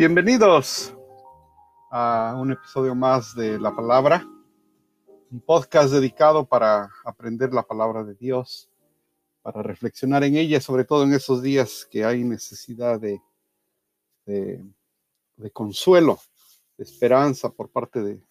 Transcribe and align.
Bienvenidos 0.00 0.96
a 1.90 2.34
un 2.40 2.50
episodio 2.52 2.94
más 2.94 3.34
de 3.34 3.60
La 3.60 3.76
Palabra, 3.76 4.26
un 5.30 5.42
podcast 5.42 5.92
dedicado 5.92 6.46
para 6.46 6.88
aprender 7.04 7.52
la 7.52 7.62
palabra 7.62 8.02
de 8.02 8.14
Dios, 8.14 8.70
para 9.42 9.62
reflexionar 9.62 10.24
en 10.24 10.36
ella, 10.36 10.58
sobre 10.58 10.86
todo 10.86 11.02
en 11.04 11.12
esos 11.12 11.42
días 11.42 11.86
que 11.90 12.02
hay 12.02 12.24
necesidad 12.24 12.98
de, 12.98 13.20
consuelo, 15.52 16.18
de 16.78 16.84
esperanza 16.84 17.50
por 17.50 17.68
parte 17.68 18.00
de, 18.02 18.22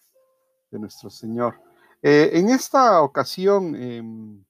nuestro 0.72 1.08
Señor. 1.08 1.54
Eh, 2.02 2.30
en 2.32 2.50
esta 2.50 3.00
ocasión 3.00 3.76
em, 3.76 4.44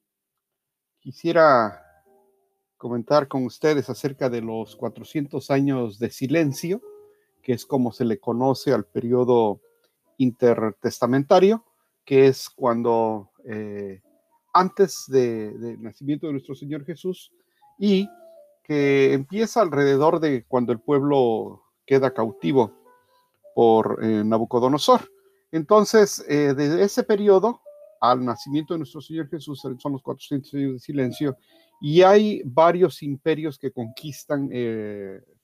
quisiera 0.99 1.85
comentar 2.79 3.29
con 3.29 3.45
ustedes 3.45 3.91
acerca 3.91 4.30
de 4.30 4.41
los 4.41 4.75
400 4.75 5.51
años 5.51 5.99
de 5.99 6.11
silencio 6.11 6.80
que 7.43 7.53
es 7.53 7.67
como 7.67 7.93
se 7.93 8.05
le 8.05 8.19
conoce 8.19 8.73
al 8.73 8.85
periodo 8.85 9.61
intertestamentario, 10.19 11.65
que 12.05 12.27
es 12.27 12.51
cuando 12.51 13.30
eh, 13.45 14.03
antes 14.53 15.05
del 15.09 15.80
nacimiento 15.83 16.27
de 16.27 16.33
nuestro 16.33 16.55
Señor 16.55 16.85
Jesús 16.85 17.33
y 17.79 18.09
que 18.65 19.13
empieza 19.13 19.63
alrededor 19.63 20.21
de 20.21 20.45
cuando 20.47 20.73
el 20.73 20.80
pueblo 20.80 21.63
queda 21.87 22.13
cautivo 22.13 22.73
por 23.55 23.99
eh, 24.02 24.23
Nabucodonosor. 24.25 25.11
Entonces, 25.52 26.25
eh, 26.29 26.55
desde 26.57 26.83
ese 26.83 27.02
periodo 27.02 27.61
al 28.01 28.25
nacimiento 28.25 28.75
de 28.75 28.79
nuestro 28.79 29.01
Señor 29.01 29.29
Jesús 29.29 29.61
son 29.61 29.93
los 29.93 30.02
400 30.02 30.55
años 30.55 30.73
de 30.75 30.79
silencio 30.79 31.37
y 31.80 32.02
hay 32.02 32.43
varios 32.45 33.02
imperios 33.02 33.59
que 33.59 33.73
conquistan 33.73 34.51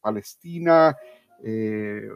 Palestina, 0.01 0.97
eh, 1.43 2.09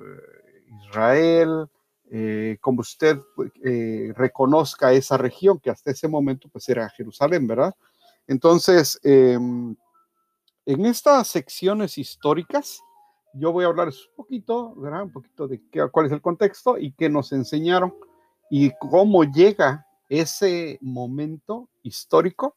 Israel, 0.87 1.69
eh, 2.13 2.59
como 2.61 2.81
usted 2.81 3.19
eh, 3.63 4.13
reconozca 4.17 4.93
esa 4.93 5.17
región 5.17 5.61
que 5.61 5.71
hasta 5.71 5.93
ese 5.93 6.09
momento 6.09 6.49
pues 6.49 6.69
era 6.69 6.89
Jerusalén, 6.91 7.47
¿verdad? 7.47 7.73
Entonces, 8.27 8.99
em, 9.05 9.77
en 10.67 10.87
estas 10.87 11.29
secciones 11.29 11.99
históricas, 11.99 12.81
yo 13.35 13.53
voy 13.53 13.65
a 13.65 13.69
hablar 13.69 13.89
un 13.89 14.17
poquito, 14.17 14.75
¿verdad? 14.75 15.05
Un 15.05 15.13
poquito 15.13 15.47
de 15.47 15.63
qué, 15.71 15.89
cuál 15.91 16.07
es 16.07 16.13
el 16.13 16.21
contexto 16.21 16.79
y 16.79 16.93
qué 16.93 17.09
nos 17.09 17.31
enseñaron 17.31 17.95
y 18.51 18.73
cómo 18.81 19.23
llega 19.23 19.87
ese 20.09 20.79
momento 20.81 21.69
histórico 21.85 22.57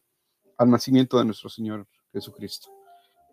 al 0.58 0.72
nacimiento 0.72 1.20
de 1.20 1.26
nuestro 1.26 1.50
Señor 1.50 1.88
Jesucristo. 2.12 2.73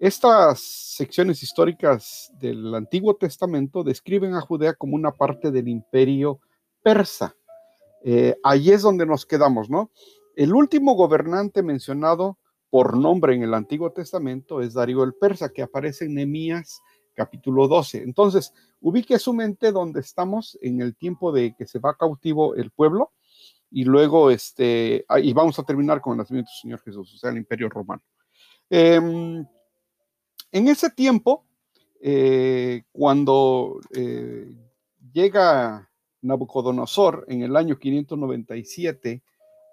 Estas 0.01 0.61
secciones 0.97 1.43
históricas 1.43 2.33
del 2.41 2.75
Antiguo 2.75 3.17
Testamento 3.17 3.85
describen 3.85 4.33
a 4.35 4.41
Judea 4.41 4.73
como 4.73 4.97
una 4.97 5.13
parte 5.13 5.51
del 5.51 5.69
imperio 5.69 6.41
persa. 6.83 7.37
Eh, 8.03 8.35
ahí 8.43 8.71
es 8.71 8.81
donde 8.81 9.05
nos 9.05 9.27
quedamos, 9.27 9.69
¿no? 9.69 9.91
El 10.35 10.55
último 10.55 10.95
gobernante 10.95 11.63
mencionado 11.63 12.39
por 12.71 12.97
nombre 12.97 13.35
en 13.35 13.43
el 13.43 13.53
Antiguo 13.53 13.93
Testamento 13.93 14.63
es 14.63 14.73
Darío 14.73 15.05
el 15.05 15.13
Persa, 15.13 15.51
que 15.51 15.61
aparece 15.61 16.07
en 16.07 16.15
Nehemías 16.15 16.81
capítulo 17.15 17.69
12. 17.69 18.03
Entonces, 18.03 18.55
ubique 18.81 19.19
su 19.19 19.35
mente 19.35 19.71
donde 19.71 20.01
estamos 20.01 20.59
en 20.63 20.81
el 20.81 20.97
tiempo 20.97 21.31
de 21.31 21.55
que 21.55 21.67
se 21.67 21.79
va 21.79 21.99
cautivo 21.99 22.55
el 22.55 22.71
pueblo 22.71 23.13
y 23.71 23.85
luego, 23.85 24.31
este, 24.31 25.05
y 25.23 25.33
vamos 25.35 25.59
a 25.59 25.63
terminar 25.65 26.01
con 26.01 26.15
el 26.15 26.19
nacimiento 26.21 26.49
del 26.49 26.63
Señor 26.63 26.81
Jesús, 26.81 27.13
o 27.15 27.19
sea, 27.19 27.29
el 27.29 27.37
imperio 27.37 27.69
romano. 27.69 28.03
Em, 28.71 29.45
en 30.53 30.69
ese 30.69 30.91
tiempo, 30.91 31.45
eh, 32.01 32.83
cuando 32.93 33.81
eh, 33.95 34.57
llega 35.13 35.91
Nabucodonosor 36.23 37.25
en 37.29 37.43
el 37.43 37.57
año 37.57 37.79
597 37.79 39.23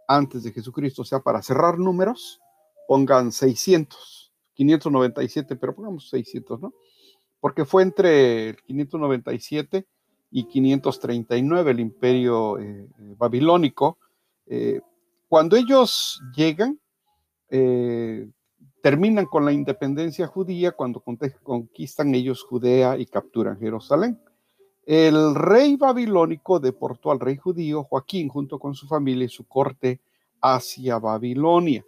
antes 0.07 0.43
de 0.43 0.51
Jesucristo, 0.51 1.01
o 1.01 1.05
sea, 1.05 1.19
para 1.19 1.41
cerrar 1.41 1.79
números, 1.79 2.39
pongan 2.87 3.31
600, 3.31 4.31
597, 4.53 5.55
pero 5.55 5.75
pongamos 5.75 6.09
600, 6.09 6.61
¿no? 6.61 6.73
Porque 7.39 7.65
fue 7.65 7.83
entre 7.83 8.49
el 8.49 8.57
597 8.63 9.85
y 10.31 10.43
539 10.45 11.71
el 11.71 11.79
imperio 11.79 12.59
eh, 12.59 12.87
babilónico. 13.17 13.97
cuando 15.27 15.57
ellos 15.57 16.21
llegan, 16.35 16.79
terminan 18.87 19.25
con 19.25 19.43
la 19.43 19.51
independencia 19.51 20.27
judía 20.27 20.71
cuando 20.71 21.03
conquistan 21.43 22.15
ellos 22.15 22.41
Judea 22.41 22.97
y 22.97 23.05
capturan 23.05 23.59
Jerusalén. 23.59 24.17
El 24.85 25.35
rey 25.35 25.75
babilónico 25.75 26.61
deportó 26.61 27.11
al 27.11 27.19
rey 27.19 27.35
judío 27.35 27.83
Joaquín 27.83 28.29
junto 28.29 28.57
con 28.59 28.75
su 28.75 28.87
familia 28.87 29.25
y 29.25 29.29
su 29.29 29.45
corte 29.45 29.99
hacia 30.39 30.99
Babilonia. 30.99 31.83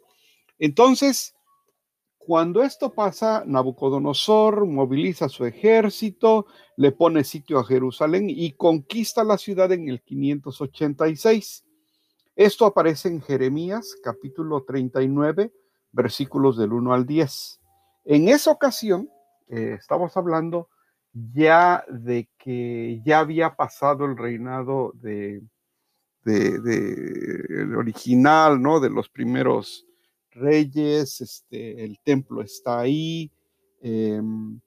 Entonces, 0.57 1.37
cuando 2.17 2.61
esto 2.63 2.91
pasa, 2.91 3.43
Nabucodonosor 3.45 4.65
moviliza 4.65 5.29
su 5.29 5.45
ejército, 5.45 6.47
le 6.75 6.91
pone 6.91 7.23
sitio 7.23 7.59
a 7.59 7.63
Jerusalén 7.63 8.29
y 8.29 8.51
conquista 8.51 9.23
la 9.23 9.37
ciudad 9.37 9.71
en 9.71 9.87
el 9.87 10.01
586. 10.01 11.63
Esto 12.35 12.65
aparece 12.65 13.07
en 13.07 13.21
Jeremías 13.21 13.95
capítulo 14.03 14.65
39, 14.65 15.53
versículos 15.91 16.57
del 16.57 16.73
1 16.73 16.93
al 16.93 17.05
10. 17.05 17.59
En 18.05 18.29
esa 18.29 18.51
ocasión, 18.51 19.09
eh, 19.47 19.75
estamos 19.79 20.15
hablando 20.17 20.69
ya 21.33 21.83
de 21.89 22.29
que 22.37 23.01
ya 23.03 23.19
había 23.19 23.55
pasado 23.55 24.05
el 24.05 24.17
reinado 24.17 24.93
de, 24.95 25.41
de, 26.23 27.45
el 27.49 27.75
original, 27.75 28.61
¿no? 28.61 28.79
De 28.79 28.89
los 28.89 29.09
primeros 29.09 29.85
reyes, 30.31 31.21
este, 31.21 31.83
el 31.83 31.99
templo 32.03 32.41
está 32.41 32.79
ahí. 32.79 33.31
Em, 33.81 34.59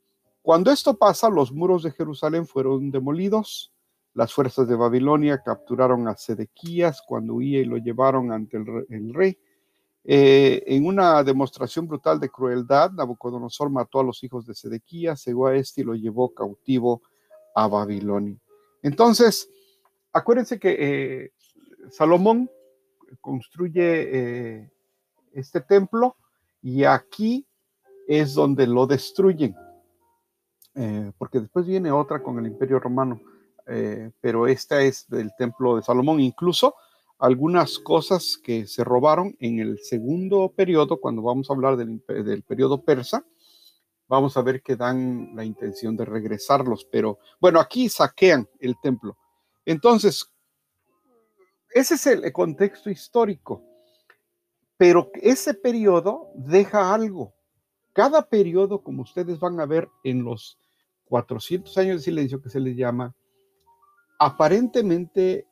cuando 0.43 0.71
esto 0.71 0.97
pasa, 0.97 1.28
los 1.28 1.53
muros 1.53 1.84
de 1.84 1.93
Jerusalén 1.93 2.47
fueron 2.47 2.91
demolidos. 2.91 3.72
Las 4.15 4.34
fuerzas 4.34 4.69
de 4.69 4.75
Babilonia 4.75 5.43
capturaron 5.43 6.09
a 6.09 6.16
Sedequías 6.16 7.03
cuando 7.06 7.34
huía 7.34 7.61
y 7.61 7.65
lo 7.65 7.78
llevaron 7.78 8.32
ante 8.32 8.56
el 8.56 9.15
rey. 9.15 9.38
Eh, 10.05 10.65
en 10.67 10.87
una 10.87 11.23
demostración 11.23 11.87
brutal 11.87 12.19
de 12.19 12.29
crueldad, 12.29 12.91
Nabucodonosor 12.91 13.71
mató 13.71 14.01
a 14.01 14.05
los 14.05 14.23
hijos 14.25 14.47
de 14.47 14.55
Sedequías, 14.55 15.23
cegó 15.23 15.47
a 15.47 15.55
este 15.55 15.83
y 15.83 15.85
lo 15.85 15.95
llevó 15.95 16.35
cautivo 16.35 17.03
a 17.55 17.69
Babilonia. 17.69 18.37
Entonces, 18.83 19.49
acuérdense 20.12 20.59
que 20.59 20.77
eh, 20.79 21.33
Salomón 21.91 22.51
construye 23.21 24.61
eh, 24.61 24.71
este 25.33 25.61
templo 25.61 26.17
y 26.62 26.83
aquí 26.85 27.47
es 28.09 28.35
donde 28.35 28.67
lo 28.67 28.87
destruyen, 28.87 29.55
porque 31.19 31.41
después 31.41 31.67
viene 31.67 31.93
otra 31.93 32.23
con 32.23 32.39
el 32.39 32.47
imperio 32.47 32.79
romano, 32.81 33.21
pero 34.21 34.47
esta 34.47 34.83
es 34.83 35.09
del 35.09 35.33
templo 35.37 35.77
de 35.77 35.83
Salomón. 35.83 36.21
Incluso 36.21 36.75
algunas 37.22 37.78
cosas 37.78 38.37
que 38.37 38.66
se 38.66 38.83
robaron 38.83 39.37
en 39.38 39.60
el 39.60 39.78
segundo 39.78 40.53
periodo, 40.56 41.00
cuando 41.00 41.22
vamos 41.22 41.49
a 41.49 41.53
hablar 41.53 41.77
del, 41.77 42.03
periodo 42.43 42.83
persa, 42.83 43.25
vamos 44.09 44.37
a 44.37 44.43
ver 44.43 44.60
que 44.60 44.75
dan 44.75 45.31
la 45.37 45.44
intención 45.44 45.97
de 45.97 46.05
regresarlos, 46.05 46.84
pero 46.84 47.21
bueno, 47.41 47.61
aquí 47.61 47.88
saquean 47.88 48.49
el 48.59 48.75
templo. 48.82 49.16
Entonces, 49.65 50.27
ese 51.71 51.94
es 51.94 52.06
el 52.09 52.32
contexto 52.32 52.91
histórico, 52.91 53.62
pero 54.76 55.08
ese 55.14 55.55
periodo 55.55 56.32
deja 56.35 56.93
algo. 56.93 57.32
Cada 57.93 58.29
periodo, 58.29 58.82
como 58.82 59.02
ustedes 59.02 59.38
van 59.38 59.61
a 59.61 59.67
ver 59.67 59.88
en 60.02 60.25
los 60.25 60.58
400 61.05 61.79
años 61.79 61.99
de 61.99 62.02
silencio 62.02 62.43
que 62.43 62.50
se 62.50 62.58
les 62.58 62.76
llama, 62.76 63.14
aparentemente 64.19 65.47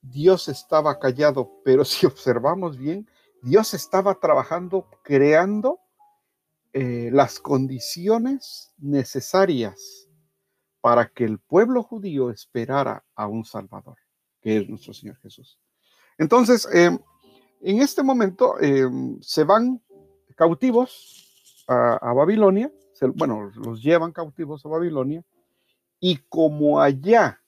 Dios 0.00 0.48
estaba 0.48 0.98
callado, 0.98 1.60
pero 1.64 1.84
si 1.84 2.06
observamos 2.06 2.78
bien, 2.78 3.08
Dios 3.42 3.74
estaba 3.74 4.14
trabajando, 4.14 4.88
creando 5.02 5.80
eh, 6.72 7.10
las 7.12 7.38
condiciones 7.38 8.72
necesarias 8.78 10.08
para 10.80 11.08
que 11.08 11.24
el 11.24 11.38
pueblo 11.38 11.82
judío 11.82 12.30
esperara 12.30 13.04
a 13.14 13.26
un 13.26 13.44
Salvador, 13.44 13.96
que 14.40 14.58
es 14.58 14.68
nuestro 14.68 14.92
Señor 14.92 15.16
Jesús. 15.18 15.58
Entonces, 16.18 16.68
em, 16.72 16.98
en 17.60 17.80
este 17.80 18.02
momento 18.02 18.60
em, 18.60 19.20
se 19.20 19.44
van 19.44 19.80
cautivos 20.36 21.64
a, 21.68 22.12
Babilonia, 22.12 22.72
bueno, 23.14 23.50
los 23.54 23.82
llevan 23.82 24.12
cautivos 24.12 24.64
a 24.64 24.68
Babilonia, 24.68 25.24
y 26.00 26.16
como 26.28 26.80
allá 26.80 27.42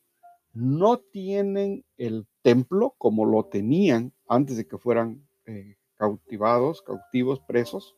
no 0.53 0.99
tienen 0.99 1.85
el 1.97 2.27
templo 2.43 2.95
como 2.99 3.25
lo 3.25 3.45
tenían 3.45 4.13
antes 4.29 4.57
de 4.57 4.67
que 4.67 4.79
fueran 4.79 5.27
eh, 5.47 5.77
cautivados, 5.97 6.83
cautivos, 6.83 7.41
presos. 7.41 7.97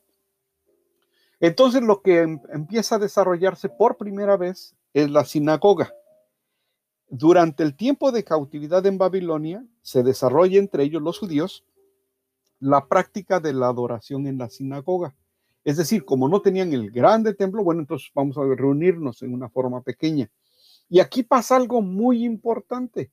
Entonces 1.40 1.82
lo 1.82 2.02
que 2.02 2.20
em, 2.20 2.40
empieza 2.52 2.96
a 2.96 2.98
desarrollarse 2.98 3.68
por 3.68 3.96
primera 3.96 4.36
vez 4.36 4.74
es 4.92 5.10
la 5.10 5.24
sinagoga. 5.24 5.92
Durante 7.08 7.62
el 7.62 7.76
tiempo 7.76 8.10
de 8.10 8.24
cautividad 8.24 8.86
en 8.86 8.96
Babilonia, 8.96 9.66
se 9.82 10.02
desarrolla 10.02 10.58
entre 10.58 10.84
ellos 10.84 11.02
los 11.02 11.18
judíos 11.18 11.64
la 12.62 12.86
práctica 12.86 13.40
de 13.40 13.52
la 13.52 13.66
adoración 13.66 14.28
en 14.28 14.38
la 14.38 14.48
sinagoga. 14.48 15.16
Es 15.64 15.76
decir, 15.76 16.04
como 16.04 16.28
no 16.28 16.40
tenían 16.42 16.72
el 16.72 16.90
grande 16.90 17.34
templo, 17.34 17.64
bueno, 17.64 17.80
entonces 17.80 18.10
vamos 18.14 18.38
a 18.38 18.42
reunirnos 18.42 19.22
en 19.22 19.34
una 19.34 19.48
forma 19.48 19.82
pequeña. 19.82 20.30
Y 20.88 21.00
aquí 21.00 21.24
pasa 21.24 21.56
algo 21.56 21.82
muy 21.82 22.24
importante. 22.24 23.10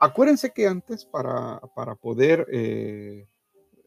Acuérdense 0.00 0.52
que 0.52 0.66
antes 0.66 1.04
para, 1.04 1.60
para 1.74 1.94
poder 1.94 2.46
eh, 2.52 3.26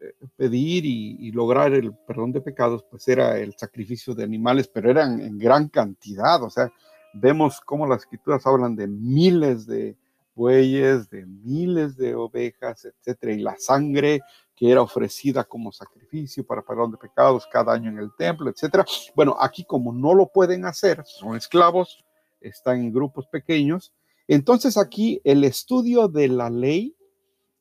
eh, 0.01 0.13
pedir 0.35 0.85
y, 0.85 1.31
lograr 1.31 1.73
el 1.73 1.93
perdón 1.93 2.31
de 2.31 2.41
pecados, 2.41 2.83
pues 2.89 3.07
era 3.07 3.37
el 3.37 3.53
sacrificio 3.57 4.13
de 4.13 4.23
animales, 4.23 4.67
pero 4.67 4.89
eran 4.89 5.21
en 5.21 5.37
gran 5.37 5.69
cantidad. 5.69 6.43
O 6.43 6.49
sea, 6.49 6.71
vemos 7.13 7.61
cómo 7.61 7.87
las 7.87 8.01
escrituras 8.01 8.45
hablan 8.45 8.75
de 8.75 8.87
miles 8.87 9.65
de 9.65 9.95
bueyes, 10.35 11.09
de 11.09 11.25
miles 11.25 11.95
de 11.97 12.15
ovejas, 12.15 12.85
etcétera, 12.85 13.33
y 13.33 13.39
la 13.39 13.55
sangre 13.57 14.21
que 14.55 14.71
era 14.71 14.81
ofrecida 14.81 15.43
como 15.43 15.71
sacrificio 15.71 16.45
para 16.45 16.61
perdón 16.61 16.91
de 16.91 16.97
pecados 16.97 17.47
cada 17.51 17.73
año 17.73 17.89
en 17.89 17.99
el 17.99 18.11
templo, 18.17 18.49
etcétera. 18.49 18.85
Bueno, 19.15 19.35
aquí 19.39 19.63
como 19.63 19.93
no 19.93 20.13
lo 20.13 20.27
pueden 20.27 20.65
hacer, 20.65 21.03
son 21.05 21.35
esclavos, 21.35 22.03
están 22.39 22.79
en 22.79 22.91
grupos 22.91 23.27
pequeños, 23.27 23.93
entonces 24.33 24.77
aquí 24.77 25.19
el 25.25 25.43
estudio 25.43 26.07
de 26.07 26.29
la 26.29 26.49
ley 26.49 26.95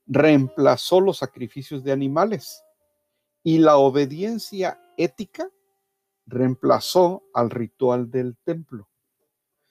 reemplazó 0.06 1.00
los 1.00 1.18
sacrificios 1.18 1.82
de 1.82 1.90
animales 1.90 2.62
y 3.42 3.58
la 3.58 3.76
obediencia 3.76 4.80
ética 4.96 5.50
reemplazó 6.26 7.24
al 7.34 7.50
ritual 7.50 8.08
del 8.10 8.36
templo. 8.44 8.88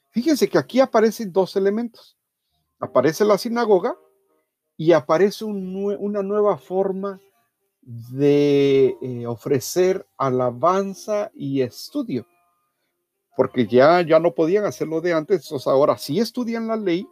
Fíjense 0.10 0.50
que 0.50 0.58
aquí 0.58 0.82
aparecen 0.82 1.32
dos 1.32 1.56
elementos. 1.56 2.18
Aparece 2.80 3.24
la 3.24 3.38
sinagoga 3.38 3.96
y 4.76 4.92
aparece 4.92 5.46
una 5.46 6.22
nueva 6.22 6.58
forma 6.58 7.22
de 7.82 8.98
eh, 9.02 9.26
ofrecer 9.26 10.06
alabanza 10.18 11.32
y 11.34 11.62
estudio. 11.62 12.28
Porque 13.40 13.66
ya, 13.66 14.02
ya 14.02 14.20
no 14.20 14.34
podían 14.34 14.66
hacerlo 14.66 15.00
de 15.00 15.14
antes, 15.14 15.50
ahora 15.66 15.98
sí 15.98 16.20
estudian 16.20 16.68
la 16.68 16.76
ley 16.76 17.08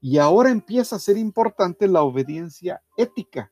y 0.00 0.18
ahora 0.18 0.50
empieza 0.50 0.96
a 0.96 0.98
ser 0.98 1.16
importante 1.16 1.86
la 1.86 2.02
obediencia 2.02 2.82
ética. 2.96 3.48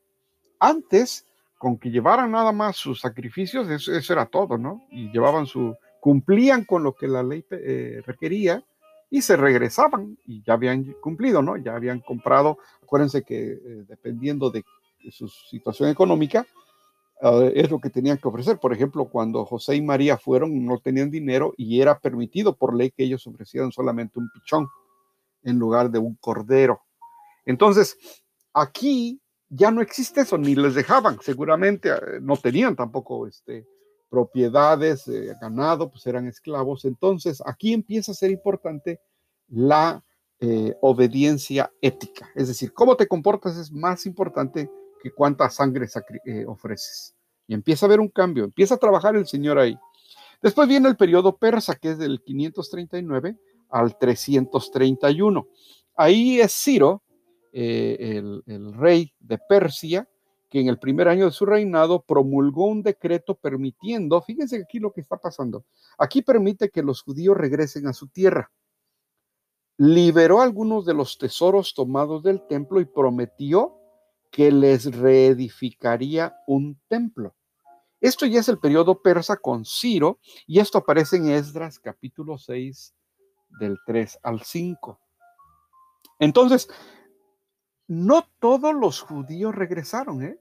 Antes, 0.58 1.24
con 1.56 1.78
que 1.78 1.88
llevaran 1.88 2.32
nada 2.32 2.50
más 2.50 2.74
sus 2.74 3.00
sacrificios, 3.00 3.70
eso, 3.70 4.12
era 4.12 4.26
todo, 4.26 4.58
¿no? 4.58 4.84
Y 4.90 5.12
llevaban 5.12 5.46
su, 5.46 5.76
cumplían 6.00 6.64
con 6.64 6.82
lo 6.82 6.96
que 6.96 7.06
la 7.06 7.22
ley 7.22 7.44
eh, 7.52 8.02
requería 8.04 8.64
y 9.08 9.22
se 9.22 9.36
regresaban 9.36 10.18
y 10.26 10.42
ya 10.42 10.54
habían 10.54 10.82
cumplido, 11.00 11.42
¿no? 11.42 11.58
Ya 11.58 11.76
habían 11.76 12.00
comprado, 12.00 12.58
acuérdense 12.82 13.22
que 13.22 13.52
eh, 13.52 13.84
dependiendo 13.86 14.50
de 14.50 14.64
su 15.12 15.28
situación 15.28 15.88
económica, 15.88 16.44
eh, 17.22 17.52
es 17.54 17.70
lo 17.70 17.78
que 17.78 17.90
tenían 17.90 18.18
que 18.18 18.28
ofrecer. 18.28 18.58
Por 18.58 18.72
ejemplo, 18.72 19.06
cuando 19.06 19.44
José 19.44 19.76
y 19.76 19.82
María 19.82 20.16
fueron, 20.16 20.64
no 20.64 20.78
tenían 20.78 21.10
dinero 21.10 21.54
y 21.56 21.80
era 21.80 21.98
permitido 21.98 22.56
por 22.56 22.74
ley 22.74 22.90
que 22.90 23.04
ellos 23.04 23.26
ofrecieran 23.26 23.72
solamente 23.72 24.18
un 24.18 24.30
pichón 24.32 24.68
en 25.42 25.58
lugar 25.58 25.90
de 25.90 25.98
un 25.98 26.16
cordero. 26.16 26.80
Entonces, 27.44 27.96
aquí 28.52 29.20
ya 29.48 29.70
no 29.70 29.80
existe 29.80 30.20
eso, 30.20 30.38
ni 30.38 30.54
les 30.54 30.74
dejaban, 30.74 31.18
seguramente 31.20 31.90
eh, 31.90 32.20
no 32.20 32.36
tenían 32.36 32.76
tampoco 32.76 33.26
este, 33.26 33.66
propiedades, 34.08 35.06
eh, 35.08 35.34
ganado, 35.40 35.90
pues 35.90 36.06
eran 36.06 36.26
esclavos. 36.26 36.84
Entonces, 36.84 37.42
aquí 37.44 37.72
empieza 37.72 38.12
a 38.12 38.14
ser 38.14 38.30
importante 38.30 39.00
la 39.48 40.04
eh, 40.38 40.74
obediencia 40.80 41.70
ética, 41.82 42.30
es 42.34 42.48
decir, 42.48 42.72
cómo 42.72 42.96
te 42.96 43.06
comportas 43.06 43.58
es 43.58 43.70
más 43.72 44.06
importante 44.06 44.70
que 45.02 45.12
cuánta 45.12 45.48
sangre 45.50 45.86
ofreces. 46.46 47.14
Y 47.46 47.54
empieza 47.54 47.84
a 47.84 47.88
haber 47.88 48.00
un 48.00 48.08
cambio, 48.08 48.44
empieza 48.44 48.74
a 48.74 48.78
trabajar 48.78 49.16
el 49.16 49.26
Señor 49.26 49.58
ahí. 49.58 49.76
Después 50.42 50.68
viene 50.68 50.88
el 50.88 50.96
periodo 50.96 51.36
persa, 51.36 51.74
que 51.74 51.90
es 51.90 51.98
del 51.98 52.22
539 52.22 53.36
al 53.68 53.98
331. 53.98 55.46
Ahí 55.96 56.40
es 56.40 56.52
Ciro, 56.52 57.02
eh, 57.52 58.22
el, 58.46 58.72
rey 58.74 59.12
de 59.18 59.38
Persia, 59.38 60.08
que 60.48 60.60
en 60.60 60.68
el 60.68 60.78
primer 60.78 61.08
año 61.08 61.26
de 61.26 61.32
su 61.32 61.44
reinado 61.44 62.02
promulgó 62.02 62.66
un 62.66 62.82
decreto 62.82 63.34
permitiendo, 63.34 64.20
fíjense 64.22 64.62
aquí 64.62 64.78
lo 64.78 64.92
que 64.92 65.00
está 65.00 65.16
pasando, 65.16 65.64
aquí 65.98 66.22
permite 66.22 66.70
que 66.70 66.82
los 66.82 67.02
judíos 67.02 67.36
regresen 67.36 67.86
a 67.86 67.92
su 67.92 68.08
tierra. 68.08 68.50
Liberó 69.76 70.40
algunos 70.40 70.84
de 70.84 70.94
los 70.94 71.18
tesoros 71.18 71.74
tomados 71.74 72.22
del 72.22 72.46
templo 72.46 72.80
y 72.80 72.84
prometió 72.84 73.79
que 74.30 74.52
les 74.52 74.96
reedificaría 74.96 76.36
un 76.46 76.78
templo. 76.88 77.34
Esto 78.00 78.26
ya 78.26 78.40
es 78.40 78.48
el 78.48 78.58
periodo 78.58 79.02
persa 79.02 79.36
con 79.36 79.64
Ciro 79.64 80.18
y 80.46 80.60
esto 80.60 80.78
aparece 80.78 81.16
en 81.16 81.30
Esdras 81.30 81.78
capítulo 81.78 82.38
6 82.38 82.94
del 83.58 83.78
3 83.84 84.20
al 84.22 84.42
5. 84.42 84.98
Entonces, 86.18 86.68
no 87.88 88.26
todos 88.38 88.74
los 88.74 89.00
judíos 89.00 89.54
regresaron, 89.54 90.22
¿eh? 90.22 90.38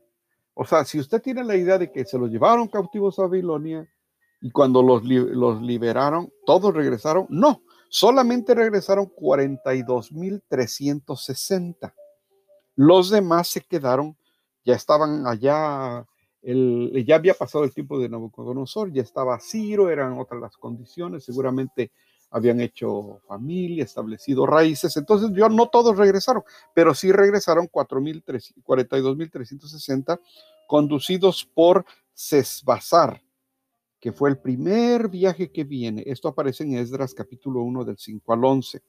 O 0.53 0.65
sea, 0.65 0.85
si 0.85 0.99
usted 0.99 1.21
tiene 1.21 1.43
la 1.43 1.55
idea 1.55 1.77
de 1.77 1.91
que 1.91 2.05
se 2.05 2.17
los 2.17 2.29
llevaron 2.29 2.67
cautivos 2.67 3.17
a 3.17 3.23
Babilonia 3.23 3.89
y 4.41 4.51
cuando 4.51 4.83
los, 4.83 5.03
los 5.03 5.61
liberaron, 5.61 6.31
todos 6.45 6.73
regresaron, 6.73 7.25
no, 7.29 7.63
solamente 7.89 8.53
regresaron 8.53 9.07
42.360. 9.07 11.93
Los 12.81 13.09
demás 13.09 13.49
se 13.49 13.59
quedaron, 13.59 14.15
ya 14.63 14.73
estaban 14.73 15.27
allá, 15.27 16.07
ya 16.41 17.15
había 17.15 17.33
pasado 17.33 17.65
el 17.65 17.73
tiempo 17.73 17.99
de 17.99 18.07
Nabucodonosor, 18.07 18.93
ya 18.93 19.01
estaba 19.01 19.37
Ciro, 19.41 19.89
eran 19.89 20.17
otras 20.17 20.39
las 20.39 20.55
condiciones, 20.55 21.25
seguramente 21.25 21.91
habían 22.31 22.61
hecho 22.61 23.19
familia, 23.27 23.83
establecido 23.83 24.45
raíces. 24.45 24.95
Entonces, 24.95 25.29
yo 25.33 25.49
no 25.49 25.67
todos 25.67 25.97
regresaron, 25.97 26.43
pero 26.73 26.93
sí 26.93 27.11
regresaron 27.11 27.67
42.360 27.67 30.21
conducidos 30.65 31.43
por 31.53 31.83
Sesbazar, 32.13 33.21
que 33.99 34.13
fue 34.13 34.29
el 34.29 34.37
primer 34.37 35.09
viaje 35.09 35.51
que 35.51 35.65
viene. 35.65 36.01
Esto 36.05 36.29
aparece 36.29 36.63
en 36.63 36.75
Esdras 36.75 37.13
capítulo 37.13 37.59
1 37.59 37.83
del 37.83 37.97
5 37.97 38.31
al 38.31 38.45
11. 38.45 38.81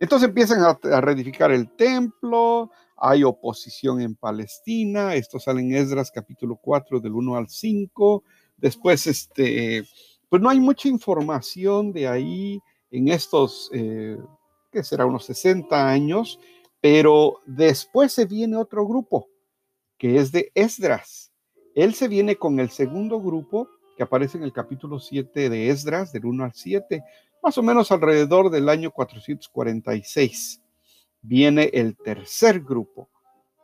Entonces 0.00 0.28
empiezan 0.28 0.62
a, 0.62 0.96
a 0.96 1.00
reedificar 1.00 1.52
el 1.52 1.70
templo, 1.76 2.70
hay 2.96 3.22
oposición 3.24 4.00
en 4.00 4.14
Palestina, 4.14 5.14
esto 5.14 5.38
sale 5.38 5.60
en 5.60 5.74
Esdras 5.74 6.10
capítulo 6.10 6.56
4 6.56 7.00
del 7.00 7.12
1 7.12 7.36
al 7.36 7.48
5. 7.48 8.24
Después, 8.56 9.06
este, 9.06 9.84
pues 10.28 10.42
no 10.42 10.50
hay 10.50 10.60
mucha 10.60 10.88
información 10.88 11.92
de 11.92 12.08
ahí 12.08 12.60
en 12.90 13.08
estos, 13.08 13.70
eh, 13.72 14.18
que 14.70 14.84
será 14.84 15.06
unos 15.06 15.24
60 15.24 15.88
años, 15.88 16.38
pero 16.80 17.40
después 17.46 18.12
se 18.12 18.26
viene 18.26 18.56
otro 18.56 18.86
grupo, 18.86 19.28
que 19.96 20.18
es 20.18 20.30
de 20.32 20.50
Esdras. 20.54 21.32
Él 21.74 21.94
se 21.94 22.08
viene 22.08 22.36
con 22.36 22.60
el 22.60 22.70
segundo 22.70 23.20
grupo, 23.20 23.68
que 23.96 24.02
aparece 24.02 24.38
en 24.38 24.44
el 24.44 24.52
capítulo 24.52 24.98
7 24.98 25.48
de 25.48 25.70
Esdras, 25.70 26.12
del 26.12 26.26
1 26.26 26.44
al 26.44 26.52
7, 26.54 27.02
más 27.42 27.56
o 27.58 27.62
menos 27.62 27.90
alrededor 27.90 28.50
del 28.50 28.68
año 28.68 28.90
446. 28.90 30.62
Viene 31.22 31.70
el 31.72 31.96
tercer 31.96 32.60
grupo, 32.60 33.08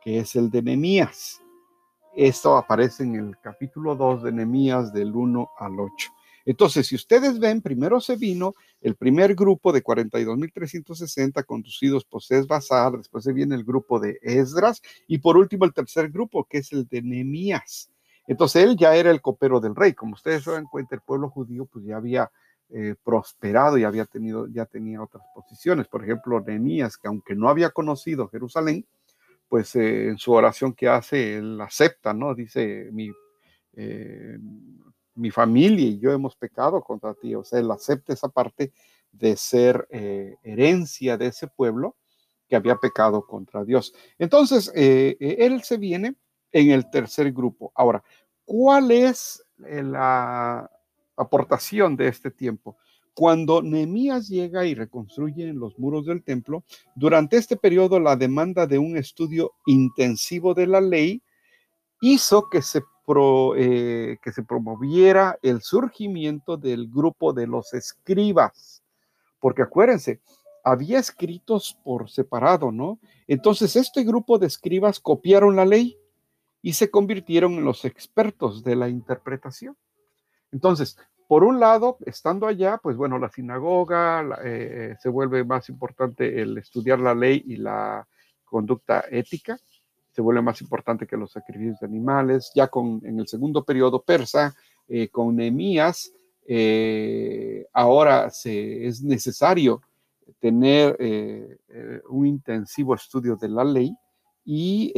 que 0.03 0.19
es 0.19 0.35
el 0.35 0.49
de 0.49 0.61
Nehemías. 0.61 1.41
Esto 2.15 2.57
aparece 2.57 3.03
en 3.03 3.15
el 3.15 3.37
capítulo 3.39 3.95
2 3.95 4.23
de 4.23 4.31
Nehemías 4.31 4.91
del 4.93 5.15
1 5.15 5.49
al 5.59 5.79
8. 5.79 6.09
Entonces, 6.45 6.87
si 6.87 6.95
ustedes 6.95 7.39
ven, 7.39 7.61
primero 7.61 7.99
se 7.99 8.15
vino 8.15 8.55
el 8.79 8.95
primer 8.95 9.35
grupo 9.35 9.73
de 9.73 9.83
42.360 9.83 11.43
conducidos 11.45 12.05
por 12.05 12.21
Basar, 12.47 12.93
después 12.93 13.25
se 13.25 13.33
viene 13.33 13.53
el 13.53 13.65
grupo 13.65 13.99
de 13.99 14.17
Esdras 14.21 14.81
y 15.07 15.17
por 15.17 15.35
último 15.35 15.65
el 15.65 15.73
tercer 15.73 16.09
grupo 16.09 16.45
que 16.49 16.59
es 16.59 16.71
el 16.71 16.87
de 16.87 17.01
Nehemías. 17.01 17.91
Entonces 18.27 18.63
él 18.63 18.77
ya 18.77 18.95
era 18.95 19.11
el 19.11 19.21
copero 19.21 19.59
del 19.59 19.75
rey. 19.75 19.93
Como 19.93 20.13
ustedes 20.13 20.43
se 20.43 20.51
dan 20.51 20.67
cuenta, 20.67 20.95
el 20.95 21.01
pueblo 21.01 21.29
judío 21.29 21.65
pues 21.65 21.83
ya 21.85 21.97
había 21.97 22.31
eh, 22.69 22.95
prosperado 23.01 23.77
y 23.77 23.85
había 23.85 24.03
tenido, 24.03 24.45
ya 24.47 24.65
tenía 24.65 25.01
otras 25.01 25.23
posiciones. 25.33 25.87
Por 25.87 26.03
ejemplo, 26.03 26.41
Nehemías, 26.41 26.97
que 26.97 27.07
aunque 27.07 27.33
no 27.33 27.47
había 27.47 27.69
conocido 27.69 28.27
Jerusalén, 28.27 28.85
pues 29.47 29.73
eh, 29.77 30.09
en 30.09 30.17
su 30.17 30.33
oración 30.33 30.73
que 30.73 30.89
hace, 30.89 31.37
él 31.37 31.61
acepta, 31.61 32.13
¿no? 32.13 32.35
Dice, 32.35 32.89
mi, 32.91 33.09
eh, 33.71 34.37
mi 35.15 35.31
familia 35.31 35.87
y 35.87 35.97
yo 35.97 36.11
hemos 36.11 36.35
pecado 36.35 36.81
contra 36.81 37.13
ti. 37.13 37.35
O 37.35 37.45
sea, 37.45 37.59
él 37.59 37.71
acepta 37.71 38.11
esa 38.11 38.27
parte 38.27 38.73
de 39.13 39.37
ser 39.37 39.87
herencia 39.89 41.17
de 41.17 41.27
ese 41.27 41.47
pueblo 41.47 41.95
que 42.49 42.57
había 42.57 42.75
pecado 42.75 43.25
contra 43.25 43.63
Dios. 43.63 43.93
Entonces, 44.19 44.69
él 44.75 45.63
se 45.63 45.77
viene 45.77 46.17
en 46.51 46.71
el 46.71 46.89
tercer 46.89 47.31
grupo. 47.31 47.71
Ahora, 47.75 48.03
¿cuál 48.43 48.91
es 48.91 49.41
la 49.57 50.69
aportación 51.17 51.97
de 51.97 52.07
este 52.07 52.31
tiempo? 52.31 52.77
cuando 53.17 53.63
Nehemías 53.63 54.27
llega 54.27 54.67
y 54.67 54.75
reconstruye 54.75 55.51
los 55.51 55.79
muros 55.79 56.05
del 56.05 56.21
templo, 56.21 56.63
durante 56.93 57.37
este 57.37 57.57
periodo 57.57 57.99
la 57.99 58.15
demanda 58.15 58.67
de 58.67 58.77
un 58.77 58.95
estudio 58.95 59.53
intensivo 59.65 60.53
de 60.53 60.67
la 60.67 60.81
ley 60.81 61.23
hizo 61.99 62.47
que 62.47 62.61
se, 62.61 62.83
eh, 63.57 64.17
que 64.21 64.31
se 64.31 64.43
promoviera 64.43 65.39
el 65.41 65.63
surgimiento 65.63 66.57
del 66.57 66.89
grupo 66.91 67.33
de 67.33 67.47
los 67.47 67.73
escribas. 67.73 68.83
Porque 69.39 69.63
acuérdense, 69.63 70.21
había 70.63 70.99
escritos 70.99 71.75
por 71.83 72.11
separado, 72.11 72.71
¿no? 72.71 72.99
Entonces 73.27 73.75
este 73.75 74.03
grupo 74.03 74.37
de 74.37 74.45
escribas 74.45 74.99
copiaron 74.99 75.55
la 75.55 75.65
ley 75.65 75.97
y 76.61 76.73
se 76.73 76.91
convirtieron 76.91 77.53
en 77.53 77.65
los 77.65 77.83
expertos 77.83 78.63
de 78.63 78.75
la 78.75 78.89
interpretación. 78.89 79.75
Entonces, 80.51 80.97
por 81.27 81.43
un 81.43 81.59
lado, 81.59 81.97
estando 82.05 82.47
allá, 82.47 82.79
pues 82.81 82.95
bueno, 82.95 83.19
la 83.19 83.29
sinagoga 83.29 84.39
eh, 84.43 84.95
se 85.01 85.09
vuelve 85.09 85.43
más 85.43 85.67
importante 85.67 86.41
el 86.41 86.57
estudiar 86.57 86.99
la 86.99 87.13
ley 87.13 87.43
y 87.45 87.57
la 87.57 88.07
conducta 88.45 89.03
ética, 89.11 89.59
se 90.09 90.21
vuelve 90.21 90.41
más 90.41 90.61
importante 90.61 91.05
que 91.05 91.17
los 91.17 91.33
sacrificios 91.33 91.79
de 91.81 91.85
animales. 91.85 92.51
Ya 92.55 92.69
con, 92.69 93.01
en 93.03 93.19
el 93.19 93.27
segundo 93.27 93.65
periodo 93.65 94.01
persa, 94.01 94.55
eh, 94.87 95.09
con 95.09 95.35
Nehemías, 95.35 96.13
eh, 96.47 97.67
ahora 97.73 98.27
es 98.27 99.03
necesario 99.03 99.81
tener 100.39 100.97
un 102.09 102.25
intensivo 102.25 102.95
estudio 102.95 103.35
de 103.35 103.49
la 103.49 103.63
ley 103.63 103.93
y 104.45 104.93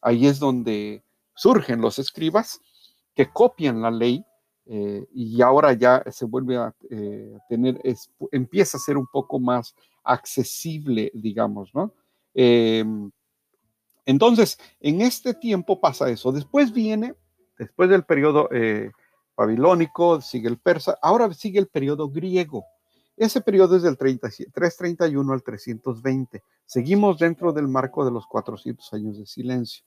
ahí 0.00 0.26
es 0.26 0.38
donde 0.38 1.02
surgen 1.34 1.80
los 1.80 1.98
escribas 1.98 2.60
que 3.14 3.28
copian 3.30 3.80
la 3.80 3.90
ley 3.90 4.24
eh, 4.66 5.06
y 5.12 5.42
ahora 5.42 5.72
ya 5.72 6.04
se 6.10 6.24
vuelve 6.24 6.56
a 6.56 6.74
eh, 6.90 7.36
tener, 7.48 7.80
empieza 8.30 8.76
a 8.76 8.80
ser 8.80 8.96
un 8.96 9.06
poco 9.06 9.40
más 9.40 9.74
accesible, 10.04 11.10
digamos, 11.14 11.74
¿no? 11.74 11.92
Em, 12.34 13.10
entonces, 14.06 14.58
en 14.80 15.00
este 15.00 15.34
tiempo 15.34 15.80
pasa 15.80 16.10
eso. 16.10 16.32
Después 16.32 16.72
viene, 16.72 17.14
después 17.58 17.88
del 17.88 18.04
periodo 18.04 18.48
eh, 18.52 18.90
babilónico, 19.36 20.20
sigue 20.20 20.48
el 20.48 20.58
persa, 20.58 20.98
ahora 21.02 21.32
sigue 21.34 21.58
el 21.58 21.68
periodo 21.68 22.08
griego. 22.08 22.64
Ese 23.16 23.40
periodo 23.40 23.76
es 23.76 23.82
del 23.82 23.98
331 23.98 25.32
al 25.32 25.42
320. 25.42 26.42
Seguimos 26.64 27.18
dentro 27.18 27.52
del 27.52 27.68
marco 27.68 28.04
de 28.04 28.10
los 28.10 28.26
400 28.26 28.92
años 28.94 29.18
de 29.18 29.26
silencio. 29.26 29.84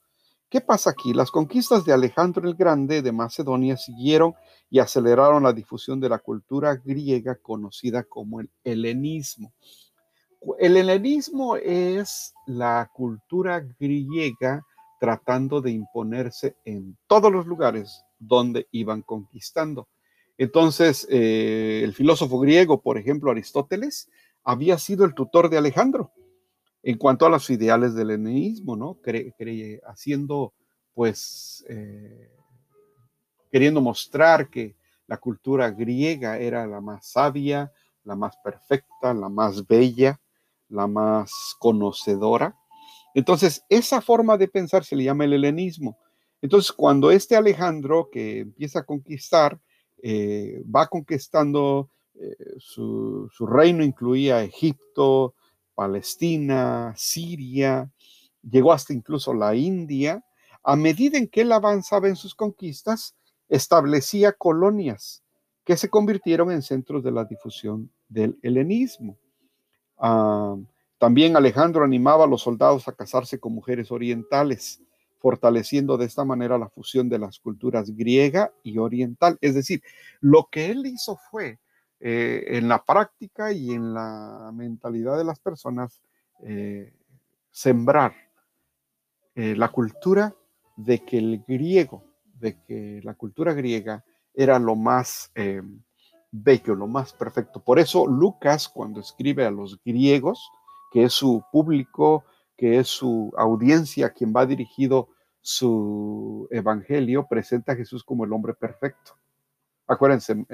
¿Qué 0.50 0.62
pasa 0.62 0.92
aquí? 0.92 1.14
Las 1.14 1.32
conquistas 1.32 1.86
de 1.86 1.94
Alejandro 1.94 2.48
el 2.48 2.56
Grande 2.56 3.02
de 3.02 3.12
Macedonia 3.12 3.78
siguieron 3.78 4.34
y 4.70 4.80
aceleraron 4.80 5.44
la 5.44 5.54
difusión 5.54 6.00
de 6.00 6.10
la 6.10 6.20
cultura 6.20 6.75
griega 6.75 7.36
conocida 7.36 8.04
como 8.04 8.42
el 8.42 8.50
helenismo. 8.64 9.54
El 10.60 10.78
helenismo 10.78 11.56
es 11.56 12.34
la 12.46 12.92
cultura 12.94 13.66
griega 13.80 14.64
tratando 15.00 15.62
de 15.62 15.72
imponerse 15.72 16.56
en 16.64 16.96
todos 17.08 17.32
los 17.32 17.48
lugares 17.48 18.04
donde 18.20 18.68
iban 18.72 19.02
conquistando. 19.02 19.90
Entonces, 20.38 21.08
eh, 21.10 21.82
el 21.84 21.94
filósofo 21.94 22.40
griego, 22.40 22.82
por 22.82 23.00
ejemplo, 23.00 23.32
Aristóteles, 23.32 24.10
había 24.44 24.78
sido 24.78 25.06
el 25.06 25.16
tutor 25.16 25.50
de 25.50 25.58
Alejandro 25.58 26.12
en 26.88 27.00
cuanto 27.00 27.25
a 27.25 27.30
los 27.30 27.50
ideales 27.50 27.96
del 27.96 28.12
helenismo, 28.12 28.75
¿no? 28.75 29.00
haciendo, 29.88 30.54
pues, 30.94 31.65
eh, 31.68 32.30
queriendo 33.51 33.82
mostrar 33.82 34.51
que 34.51 34.75
la 35.08 35.18
cultura 35.18 35.72
griega 35.72 36.38
era 36.38 36.68
la 36.68 36.82
más 36.82 37.08
sabia, 37.08 37.72
la 38.04 38.15
más 38.15 38.38
perfecta, 38.38 39.15
la 39.15 39.30
más 39.30 39.65
bella, 39.65 40.22
la 40.70 40.86
más 40.86 41.56
conocedora. 41.58 42.56
Entonces, 43.15 43.65
esa 43.68 44.00
forma 44.00 44.38
de 44.38 44.48
pensar 44.48 44.84
se 44.84 44.96
le 44.96 45.06
llama 45.06 45.25
el 45.25 45.34
helenismo. 45.34 45.98
Entonces, 46.39 46.72
cuando 46.72 47.10
este 47.10 47.36
Alejandro 47.36 48.10
que 48.12 48.42
empieza 48.42 48.82
a 48.82 48.86
conquistar, 48.86 49.60
eh, 50.04 50.62
va 50.63 50.86
conquistando, 50.86 51.89
eh, 52.13 52.36
su, 52.60 53.27
reino 53.39 53.84
incluía 53.84 54.44
Egipto, 54.44 55.34
Palestina, 55.75 56.94
Siria, 56.96 57.91
llegó 58.41 58.72
hasta 58.74 58.94
incluso 58.94 59.34
la 59.34 59.55
India, 59.55 60.24
a 60.63 60.75
medida 60.75 61.17
en 61.17 61.27
que 61.27 61.41
él 61.41 61.51
avanzaba 61.51 62.08
en 62.08 62.15
sus 62.15 62.34
conquistas, 62.34 63.15
establecía 63.50 64.32
colonias 64.32 65.24
que 65.63 65.77
se 65.77 65.89
convirtieron 65.89 66.51
en 66.51 66.62
centros 66.62 67.03
de 67.03 67.12
la 67.12 67.25
difusión 67.25 67.91
del 68.08 68.38
helenismo. 68.41 69.17
Ah, 69.98 70.55
también 70.98 71.36
Alejandro 71.36 71.84
animaba 71.84 72.24
a 72.24 72.27
los 72.27 72.41
soldados 72.41 72.88
a 72.88 72.94
casarse 72.94 73.39
con 73.39 73.53
mujeres 73.53 73.91
orientales, 73.91 74.82
fortaleciendo 75.20 75.98
de 75.98 76.05
esta 76.05 76.24
manera 76.24 76.58
la 76.58 76.70
fusión 76.70 77.10
de 77.10 77.20
las 77.20 77.39
culturas 77.39 77.96
griega 77.96 78.51
y 78.63 78.77
oriental. 78.77 79.38
Es 79.41 79.55
decir, 79.55 79.82
lo 80.20 80.48
que 80.51 80.67
él 80.67 80.86
hizo 80.86 81.17
fue 81.29 81.60
eh, 82.08 82.58
en 82.58 82.68
la 82.68 82.86
práctica 82.86 83.52
y 83.52 83.72
en 83.72 83.96
la 83.96 84.52
mentalidad 84.54 85.18
de 85.18 85.24
las 85.24 85.40
personas 85.40 86.04
eh, 86.44 86.94
sembrar 87.50 88.14
eh, 89.34 89.56
la 89.56 89.70
cultura 89.70 90.36
de 90.78 91.04
que 91.04 91.18
el 91.18 91.44
griego, 91.48 92.04
de 92.36 92.62
que 92.62 93.02
la 93.04 93.16
cultura 93.16 93.54
griega 93.54 94.06
era 94.36 94.60
lo 94.60 94.76
más 94.76 95.32
bello, 96.30 96.76
lo 96.76 96.86
más 96.86 97.12
perfecto. 97.12 97.64
Por 97.64 97.80
eso 97.80 98.06
Lucas, 98.06 98.70
cuando 98.70 99.00
escribe 99.00 99.44
a 99.44 99.50
los 99.50 99.82
griegos, 99.84 100.52
que 100.92 101.06
es 101.06 101.14
su 101.14 101.44
público, 101.52 102.24
que 102.56 102.78
es 102.78 102.88
su 102.88 103.34
audiencia, 103.36 104.06
a 104.08 104.14
quien 104.14 104.32
va 104.32 104.46
dirigido 104.46 105.10
su 105.42 106.48
evangelio, 106.52 107.26
presenta 107.28 107.72
a 107.72 107.76
Jesús 107.76 108.04
como 108.04 108.26
el 108.26 108.34
hombre 108.34 108.54
perfecto. 108.54 109.18
Acuérdense, 109.88 110.46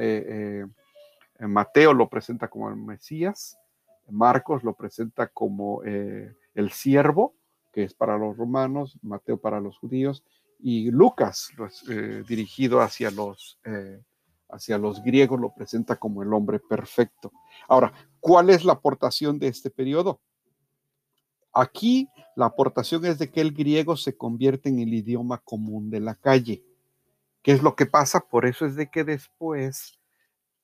Mateo 1.48 1.94
lo 1.94 2.10
presenta 2.10 2.50
como 2.50 2.70
el 2.70 2.76
Mesías, 2.76 3.58
Marcos 4.10 4.64
lo 4.64 4.74
presenta 4.74 5.28
como 5.28 5.84
eh, 5.84 6.36
el 6.54 6.72
siervo, 6.72 7.36
que 7.72 7.84
es 7.84 7.94
para 7.94 8.18
los 8.18 8.38
romanos, 8.38 8.98
Mateo 9.02 9.38
para 9.40 9.60
los 9.60 9.78
judíos, 9.78 10.24
y 10.60 10.92
Lucas, 10.92 11.50
eh, 11.90 12.24
dirigido 12.28 12.82
hacia 12.82 13.10
los, 13.10 13.60
eh, 13.64 14.02
hacia 14.50 14.78
los 14.78 15.02
griegos, 15.02 15.40
lo 15.40 15.54
presenta 15.54 15.96
como 15.96 16.22
el 16.22 16.34
hombre 16.34 16.60
perfecto. 16.60 17.32
Ahora, 17.68 17.94
¿cuál 18.20 18.50
es 18.50 18.64
la 18.64 18.74
aportación 18.74 19.40
de 19.40 19.48
este 19.48 19.70
periodo? 19.72 20.20
Aquí 21.54 22.08
la 22.36 22.46
aportación 22.46 23.06
es 23.06 23.18
de 23.18 23.32
que 23.32 23.42
el 23.42 23.54
griego 23.54 23.98
se 23.98 24.16
convierte 24.16 24.70
en 24.70 24.80
el 24.80 24.94
idioma 24.94 25.40
común 25.40 25.90
de 25.90 26.00
la 26.00 26.16
calle. 26.16 26.64
¿Qué 27.42 27.52
es 27.52 27.64
lo 27.64 27.76
que 27.76 27.86
pasa? 27.86 28.20
Por 28.22 28.46
eso 28.46 28.66
es 28.66 28.76
de 28.76 28.90
que 28.90 29.04
después 29.04 30.00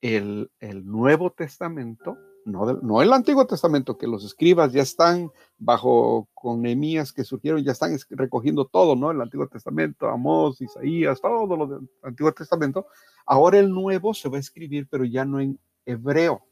el, 0.02 0.50
Nuevo 0.84 1.32
Testamento, 1.32 2.18
no, 2.46 2.74
no, 2.74 3.02
el 3.02 3.12
Antiguo 3.12 3.46
Testamento, 3.46 3.98
que 3.98 4.08
los 4.08 4.24
escribas 4.24 4.72
ya 4.72 4.82
están 4.82 5.32
bajo 5.58 6.30
con 6.34 6.64
que 6.64 7.24
surgieron, 7.24 7.64
ya 7.64 7.72
están 7.72 7.98
recogiendo 8.12 8.66
todo, 8.66 8.96
¿no? 8.96 9.12
El 9.12 9.22
Antiguo 9.22 9.48
Testamento, 9.48 10.08
Amós, 10.08 10.62
Isaías, 10.62 11.20
todo 11.20 11.58
lo 11.58 11.68
del 11.68 11.90
Antiguo 12.04 12.32
Testamento. 12.32 12.88
Ahora 13.26 13.60
el 13.60 13.70
Nuevo 13.70 14.14
se 14.14 14.30
va 14.30 14.38
a 14.38 14.40
escribir, 14.40 14.88
pero 14.90 15.04
ya 15.04 15.26
no 15.26 15.40
en 15.40 15.60
hebreo, 15.86 16.46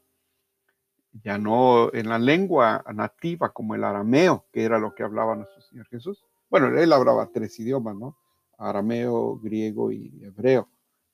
ya 1.12 1.38
no 1.38 1.92
en 1.94 2.08
la 2.08 2.18
lengua 2.18 2.84
nativa 2.94 3.52
como 3.52 3.74
el 3.74 3.84
arameo, 3.84 4.46
que 4.52 4.64
era 4.64 4.78
lo 4.78 4.94
que 4.94 5.02
hablaba 5.02 5.36
nuestro 5.36 5.62
Señor 5.62 5.86
Jesús. 5.88 6.24
Bueno, 6.50 6.68
él 6.78 6.92
hablaba 6.92 7.30
tres 7.32 7.58
idiomas, 7.58 7.96
¿no? 7.96 8.18
Arameo, 8.58 9.38
griego 9.38 9.90
y 9.92 10.22
hebreo. 10.22 10.68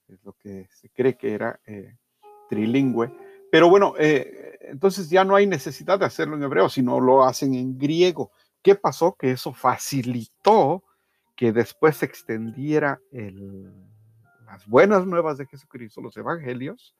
Es 0.08 0.22
lo 0.24 0.34
que 0.34 0.68
se 0.70 0.90
cree 0.90 1.16
que 1.16 1.32
era 1.32 1.60
eh, 1.66 1.96
trilingüe. 2.52 3.10
Pero 3.50 3.70
bueno, 3.70 3.94
eh, 3.98 4.58
entonces 4.60 5.08
ya 5.08 5.24
no 5.24 5.34
hay 5.34 5.46
necesidad 5.46 5.98
de 5.98 6.04
hacerlo 6.04 6.36
en 6.36 6.42
hebreo, 6.42 6.68
sino 6.68 7.00
lo 7.00 7.24
hacen 7.24 7.54
en 7.54 7.78
griego. 7.78 8.30
¿Qué 8.60 8.74
pasó? 8.74 9.14
Que 9.18 9.30
eso 9.30 9.54
facilitó 9.54 10.84
que 11.34 11.50
después 11.50 11.96
se 11.96 12.04
extendiera 12.06 13.00
las 14.46 14.66
buenas 14.66 15.06
nuevas 15.06 15.38
de 15.38 15.46
Jesucristo, 15.46 16.02
los 16.02 16.16
evangelios, 16.18 16.94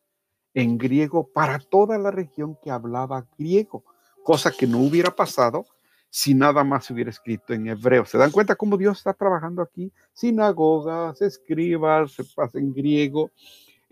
en 0.55 0.79
griego 0.79 1.29
para 1.33 1.59
toda 1.59 1.99
la 1.99 2.11
región 2.11 2.59
que 2.63 2.71
hablaba 2.71 3.27
griego, 3.39 3.85
cosa 4.25 4.51
que 4.51 4.67
no 4.67 4.79
hubiera 4.79 5.11
pasado 5.11 5.67
si 6.09 6.35
nada 6.35 6.65
más 6.65 6.87
se 6.87 6.93
hubiera 6.95 7.11
escrito 7.11 7.53
en 7.53 7.69
hebreo. 7.69 8.05
¿Se 8.07 8.19
dan 8.19 8.31
cuenta 8.31 8.57
cómo 8.57 8.77
Dios 8.77 8.99
está 8.99 9.13
trabajando 9.13 9.63
aquí? 9.63 9.93
Sinagogas, 10.13 11.21
escribas, 11.23 12.13
se 12.13 12.25
pasa 12.25 12.59
en 12.59 12.73
griego. 12.73 13.31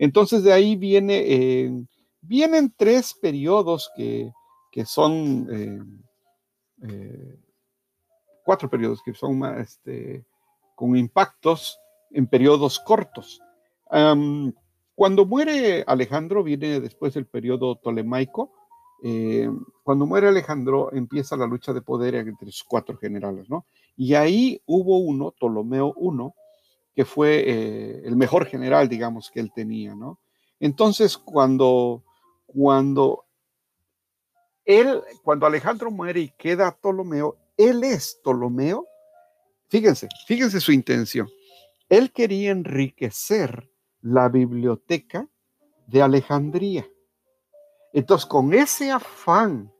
Entonces 0.01 0.41
de 0.41 0.51
ahí 0.51 0.75
viene, 0.75 1.19
eh, 1.27 1.85
vienen 2.21 2.73
tres 2.75 3.13
periodos 3.13 3.91
que, 3.95 4.33
son, 4.83 5.47
eh, 5.51 5.79
eh, 6.87 7.39
cuatro 8.43 8.67
periodos 8.67 9.03
que 9.05 9.13
son 9.13 9.45
este, 9.59 10.25
con 10.73 10.97
impactos 10.97 11.77
en 12.09 12.25
periodos 12.25 12.79
cortos. 12.79 13.41
Cuando 14.95 15.25
muere 15.27 15.83
Alejandro, 15.85 16.43
viene 16.43 16.79
después 16.79 17.15
el 17.15 17.27
periodo 17.27 17.75
tolemaico. 17.75 18.51
Cuando 19.83 20.07
muere 20.07 20.29
Alejandro, 20.29 20.91
empieza 20.93 21.37
la 21.37 21.45
lucha 21.45 21.73
de 21.73 21.83
poder 21.83 22.15
entre 22.15 22.51
sus 22.51 22.63
cuatro 22.63 22.97
generales, 22.97 23.47
¿no? 23.51 23.67
Y 23.95 24.15
ahí 24.15 24.63
hubo 24.65 24.97
uno, 24.97 25.29
Ptolomeo 25.29 25.93
I, 25.95 26.33
que 26.95 27.05
fue 27.05 27.43
eh, 27.47 28.01
el 28.05 28.15
mejor 28.15 28.45
general, 28.45 28.89
digamos, 28.89 29.31
que 29.31 29.39
él 29.39 29.51
tenía, 29.53 29.95
¿no? 29.95 30.19
Entonces, 30.59 31.17
cuando, 31.17 32.03
cuando 32.45 33.25
él, 34.65 35.01
cuando 35.23 35.45
Alejandro 35.45 35.89
muere 35.91 36.19
y 36.19 36.29
queda 36.29 36.71
Ptolomeo, 36.71 37.37
él 37.57 37.83
es 37.83 38.19
Ptolomeo. 38.21 38.87
Fíjense, 39.69 40.07
fíjense 40.27 40.59
su 40.59 40.71
intención. 40.71 41.27
Él 41.89 42.11
quería 42.11 42.51
enriquecer 42.51 43.69
la 44.01 44.29
biblioteca 44.29 45.27
de 45.87 46.01
Alejandría. 46.01 46.87
Entonces, 47.93 48.25
con 48.25 48.53
ese 48.53 48.91
afán 48.91 49.71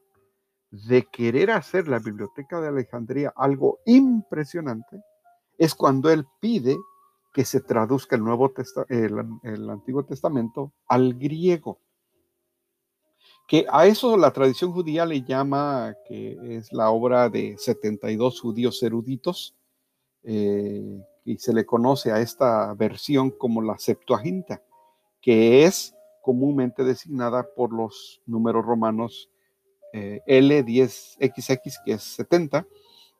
de 0.70 1.06
querer 1.12 1.51
hacer 1.51 1.88
la 1.88 2.00
biblioteca 2.00 2.60
de 2.62 2.70
Alejandría 2.70 3.34
algo 3.36 3.80
impresionante, 3.86 5.01
es 5.58 5.75
cuando 5.75 6.10
él 6.10 6.25
pide 6.39 6.77
que 7.33 7.45
se 7.45 7.61
traduzca 7.61 8.15
el, 8.15 8.23
Nuevo 8.23 8.51
el, 8.89 9.69
Antiguo 9.69 10.03
Testamento 10.03 10.73
al 10.88 11.13
griego. 11.13 11.79
Que 13.47 13.65
a 13.69 13.85
eso 13.85 14.17
la 14.17 14.31
tradición 14.31 14.71
judía 14.71 15.05
le 15.05 15.23
llama, 15.23 15.95
que 16.07 16.57
es 16.57 16.71
la 16.71 16.89
obra 16.89 17.29
de 17.29 17.57
72 17.57 18.39
judíos 18.39 18.81
eruditos, 18.83 19.55
eh, 20.23 21.03
y 21.25 21.38
se 21.38 21.53
le 21.53 21.65
conoce 21.65 22.11
a 22.11 22.19
esta 22.19 22.73
versión 22.73 23.31
como 23.31 23.61
la 23.61 23.77
Septuaginta, 23.77 24.61
que 25.21 25.65
es 25.65 25.93
comúnmente 26.21 26.83
designada 26.83 27.47
por 27.55 27.73
los 27.73 28.21
números 28.25 28.65
romanos 28.65 29.29
eh, 29.93 30.21
L10XX, 30.27 31.83
que 31.83 31.93
es 31.93 32.03
70, 32.03 32.65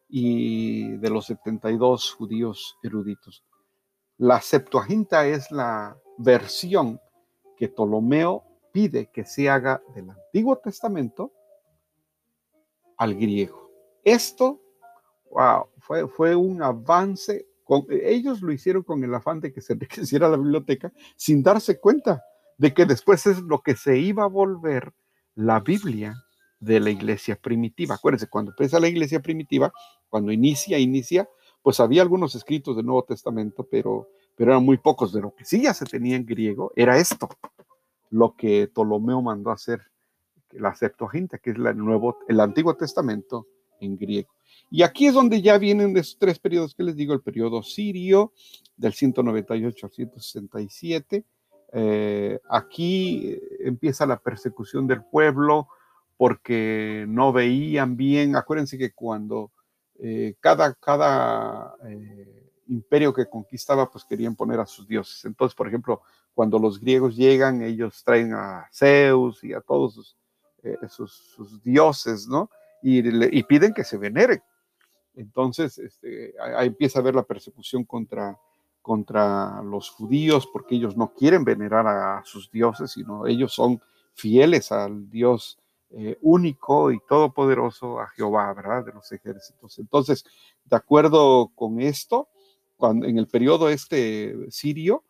y 0.08 0.98
de 0.98 1.10
los 1.10 1.26
72 1.26 2.14
judíos 2.14 2.78
eruditos. 2.84 3.44
La 4.22 4.40
Septuaginta 4.40 5.26
es 5.26 5.50
la 5.50 5.98
versión 6.20 7.02
que 7.58 7.70
Ptolomeo 7.70 8.44
pide 8.72 9.10
que 9.12 9.26
se 9.26 9.50
haga 9.50 9.82
del 9.96 10.12
Antiguo 10.12 10.60
Testamento 10.60 11.32
al 12.98 13.16
griego. 13.16 13.72
Esto, 14.04 14.62
fue, 15.80 16.08
fue 16.08 16.36
un 16.36 16.62
avance 16.62 17.48
ellos 17.90 18.44
lo 18.44 18.52
hicieron 18.52 18.84
con 18.84 19.04
el 19.04 19.12
afán 19.16 19.40
de 19.40 19.52
que 19.52 19.62
se 19.62 19.74
enriqueciera 19.74 20.30
la 20.30 20.38
biblioteca 20.38 20.94
sin 21.16 21.42
darse 21.42 21.80
cuenta 21.80 22.24
de 22.60 22.76
que 22.76 22.86
después 22.86 23.26
es 23.26 23.40
lo 23.40 23.64
que 23.64 23.76
se 23.76 23.98
iba 23.98 24.26
a 24.26 24.28
volver 24.28 24.94
la 25.34 25.62
Biblia 25.62 26.14
de 26.60 26.80
la 26.80 26.92
iglesia 26.92 27.38
primitiva. 27.38 27.96
Acuérdense, 27.96 28.28
cuando 28.30 28.52
empieza 28.52 28.80
la 28.80 28.88
iglesia 28.88 29.20
primitiva, 29.20 29.74
cuando 30.10 30.32
inicia, 30.32 30.78
inicia, 30.78 31.28
pues 31.62 31.80
había 31.80 32.02
algunos 32.02 32.36
escritos 32.36 32.76
del 32.76 32.86
Nuevo 32.86 33.04
Testamento, 33.04 33.68
pero, 33.70 34.10
pero 34.36 34.52
eran 34.52 34.66
muy 34.66 34.78
pocos. 34.78 35.14
De 35.14 35.22
lo 35.22 35.34
que 35.36 35.46
sí 35.46 35.62
ya 35.62 35.74
se 35.74 35.86
tenía 35.86 36.16
en 36.16 36.26
griego 36.26 36.72
era 36.76 36.98
esto, 36.98 37.30
lo 38.10 38.36
que 38.36 38.68
Ptolomeo 38.68 39.22
mandó 39.22 39.52
hacer, 39.52 39.82
la 40.52 40.76
Septuaginta, 40.76 41.38
que 41.38 41.52
es 41.52 41.56
el, 41.56 41.78
nuevo, 41.78 42.18
el 42.28 42.40
Antiguo 42.40 42.76
Testamento 42.76 43.48
en 43.80 43.98
griego. 43.98 44.30
Y 44.70 44.84
aquí 44.84 45.08
es 45.08 45.14
donde 45.14 45.42
ya 45.42 45.58
vienen 45.58 45.96
esos 45.98 46.18
tres 46.18 46.40
periodos 46.40 46.76
que 46.76 46.84
les 46.84 46.96
digo, 46.96 47.14
el 47.14 47.22
periodo 47.22 47.64
sirio 47.64 48.34
del 48.76 48.94
198 48.94 49.86
al 49.86 49.92
167. 49.92 51.26
Eh, 51.74 52.40
aquí 52.50 53.38
empieza 53.60 54.06
la 54.06 54.18
persecución 54.18 54.88
del 54.88 55.04
pueblo 55.04 55.68
porque 56.18 57.06
no 57.08 57.32
veían 57.34 57.96
bien. 57.96 58.36
Acuérdense 58.36 58.78
que 58.78 58.92
cuando 58.92 59.52
eh, 60.04 60.34
cada, 60.40 60.74
cada 60.74 61.76
eh, 61.88 62.50
imperio 62.70 63.14
que 63.14 63.30
conquistaba, 63.30 63.90
pues 63.92 64.04
querían 64.04 64.36
poner 64.36 64.60
a 64.60 64.66
sus 64.66 64.88
dioses. 64.88 65.24
Entonces, 65.26 65.56
por 65.56 65.68
ejemplo, 65.68 66.02
cuando 66.34 66.58
los 66.58 66.80
griegos 66.80 67.16
llegan, 67.16 67.62
ellos 67.62 68.04
traen 68.04 68.34
a 68.34 68.68
Zeus 68.74 69.44
y 69.44 69.54
a 69.54 69.62
todos 69.62 70.18
sus, 70.90 71.64
dioses, 71.64 72.28
¿no? 72.28 72.50
Y, 72.82 73.44
piden 73.44 73.74
que 73.76 73.84
se 73.84 73.98
veneren. 73.98 74.42
Entonces, 75.14 75.78
este, 75.78 76.34
ahí 76.40 76.68
empieza 76.68 76.98
a 76.98 77.02
haber 77.02 77.14
la 77.14 77.24
persecución 77.24 77.84
contra, 77.84 78.40
contra 78.82 79.62
los 79.62 79.92
judíos 79.92 80.48
porque 80.52 80.76
ellos 80.76 80.98
no 80.98 81.14
quieren 81.14 81.44
venerar 81.44 81.86
a 81.86 82.24
sus 82.26 82.50
dioses, 82.50 82.92
sino 82.92 83.28
ellos 83.28 83.54
son 83.54 83.80
fieles 84.14 84.72
al 84.72 85.10
Dios 85.12 85.60
eh, 85.94 86.18
único 86.22 86.92
y 86.92 87.00
todopoderoso, 87.08 88.00
a 88.00 88.08
Jehová, 88.08 88.54
¿verdad? 88.54 88.86
De 88.86 88.94
los 88.94 89.12
ejércitos. 89.12 89.78
Entonces, 89.80 90.24
de 90.66 90.76
acuerdo 90.76 91.52
con 91.56 91.82
esto, 91.82 92.30
cuando, 92.78 93.06
en 93.06 93.18
el 93.18 93.28
periodo 93.28 93.70
este 93.70 94.36
sirio, 94.50 95.04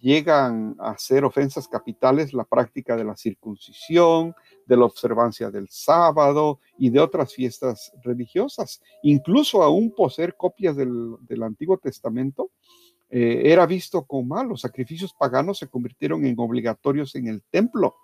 llegan 0.00 0.76
a 0.78 0.98
ser 0.98 1.24
ofensas 1.24 1.68
capitales 1.68 2.32
la 2.32 2.44
práctica 2.44 2.96
de 2.96 3.04
la 3.04 3.16
circuncisión, 3.16 4.34
de 4.66 4.76
la 4.76 4.84
observancia 4.84 5.50
del 5.50 5.68
sábado 5.68 6.60
y 6.78 6.90
de 6.90 7.00
otras 7.00 7.32
fiestas 7.32 7.92
religiosas. 8.02 8.82
Incluso 9.02 9.62
aún 9.62 9.94
poseer 9.94 10.36
copias 10.36 10.76
del, 10.76 11.42
Antiguo 11.42 11.78
Testamento 11.78 12.50
eh, 13.08 13.42
era 13.44 13.64
visto 13.66 14.04
como 14.04 14.34
mal. 14.34 14.48
Los 14.48 14.62
sacrificios 14.62 15.14
paganos 15.14 15.58
se 15.58 15.68
convirtieron 15.68 16.26
en 16.26 16.34
obligatorios 16.38 17.14
en 17.14 17.28
el 17.28 17.42
templo, 17.44 17.94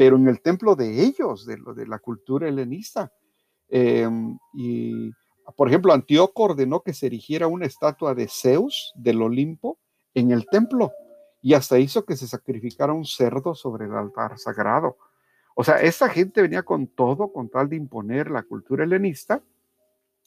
pero 0.00 0.16
en 0.16 0.28
el 0.28 0.40
templo 0.40 0.76
de 0.76 1.02
ellos, 1.02 1.44
de, 1.44 1.58
de 1.76 1.86
la 1.86 1.98
cultura 1.98 2.48
helenista. 2.48 3.12
Em, 3.68 4.38
y, 4.54 5.10
por 5.54 5.68
ejemplo, 5.68 5.92
Antíoco 5.92 6.44
ordenó 6.44 6.80
que 6.80 6.94
se 6.94 7.04
erigiera 7.04 7.48
una 7.48 7.66
estatua 7.66 8.14
de 8.14 8.26
Zeus 8.26 8.94
del 8.94 9.20
Olimpo 9.20 9.78
en 10.14 10.30
el 10.30 10.46
templo 10.46 10.90
y 11.42 11.52
hasta 11.52 11.78
hizo 11.78 12.06
que 12.06 12.16
se 12.16 12.26
sacrificara 12.26 12.94
un 12.94 13.04
cerdo 13.04 13.54
sobre 13.54 13.84
el 13.84 13.92
altar 13.92 14.38
sagrado. 14.38 14.96
O 15.54 15.64
sea, 15.64 15.82
esta 15.82 16.08
gente 16.08 16.40
venía 16.40 16.62
con 16.62 16.86
todo, 16.86 17.30
con 17.30 17.50
tal 17.50 17.68
de 17.68 17.76
imponer 17.76 18.30
la 18.30 18.42
cultura 18.42 18.84
helenista, 18.84 19.42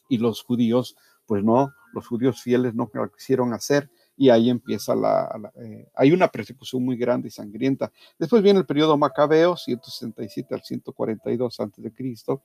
y 0.08 0.18
los 0.18 0.44
judíos, 0.44 0.96
pues 1.26 1.42
no, 1.42 1.72
los 1.92 2.06
judíos 2.06 2.40
fieles 2.40 2.76
no 2.76 2.92
quisieron 3.12 3.52
hacer, 3.52 3.90
y 4.16 4.30
ahí 4.30 4.50
empieza 4.50 4.94
la, 4.94 5.52
eh, 5.60 5.88
hay 5.94 6.12
una 6.12 6.28
persecución 6.28 6.84
muy 6.84 6.96
grande 6.96 7.28
y 7.28 7.30
sangrienta. 7.30 7.92
Después 8.18 8.42
viene 8.42 8.60
el 8.60 8.66
periodo 8.66 8.96
macabeo, 8.96 9.56
167 9.56 10.54
al 10.54 10.62
142 10.62 11.60
antes 11.60 11.82
de 11.82 11.92
Cristo, 11.92 12.42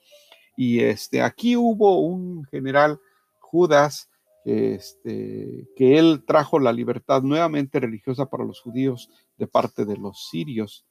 y 0.57 0.79
este, 0.79 1.21
aquí 1.21 1.55
hubo 1.55 1.99
un 1.99 2.43
general 2.45 2.99
Judas 3.39 4.09
este, 4.45 5.67
que 5.75 5.97
él 5.99 6.23
trajo 6.25 6.59
la 6.59 6.73
libertad 6.73 7.21
nuevamente 7.21 7.79
religiosa 7.79 8.29
para 8.29 8.45
los 8.45 8.61
judíos 8.61 9.09
de 9.37 9.47
parte 9.47 9.85
de 9.85 9.97
los 9.97 10.27
sirios. 10.29 10.85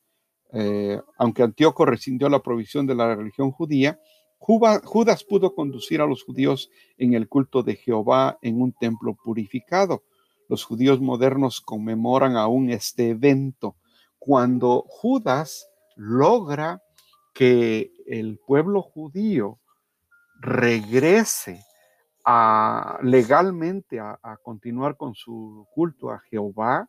Eh, 0.52 1.00
aunque 1.18 1.42
Antíoco 1.42 1.84
rescindió 1.84 2.28
la 2.28 2.42
provisión 2.42 2.86
de 2.86 2.94
la 2.94 3.14
religión 3.14 3.50
judía, 3.50 3.98
Judas 4.38 5.24
pudo 5.24 5.54
conducir 5.54 6.00
a 6.00 6.06
los 6.06 6.22
judíos 6.22 6.70
en 6.96 7.14
el 7.14 7.28
culto 7.28 7.62
de 7.62 7.74
Jehová 7.74 8.38
en 8.40 8.62
un 8.62 8.72
templo 8.72 9.14
purificado. 9.14 10.04
Los 10.48 10.64
judíos 10.64 11.00
modernos 11.00 11.60
conmemoran 11.60 12.36
aún 12.36 12.70
este 12.70 13.10
evento 13.10 13.76
cuando 14.18 14.84
Judas 14.88 15.68
logra 15.94 16.82
que 17.34 17.92
el 18.06 18.38
pueblo 18.38 18.82
judío 18.82 19.58
regrese 20.40 21.64
legalmente 23.02 24.00
a, 24.00 24.38
continuar 24.42 24.96
con 24.96 25.14
su 25.14 25.66
culto 25.74 26.10
a 26.10 26.18
Jehová, 26.30 26.88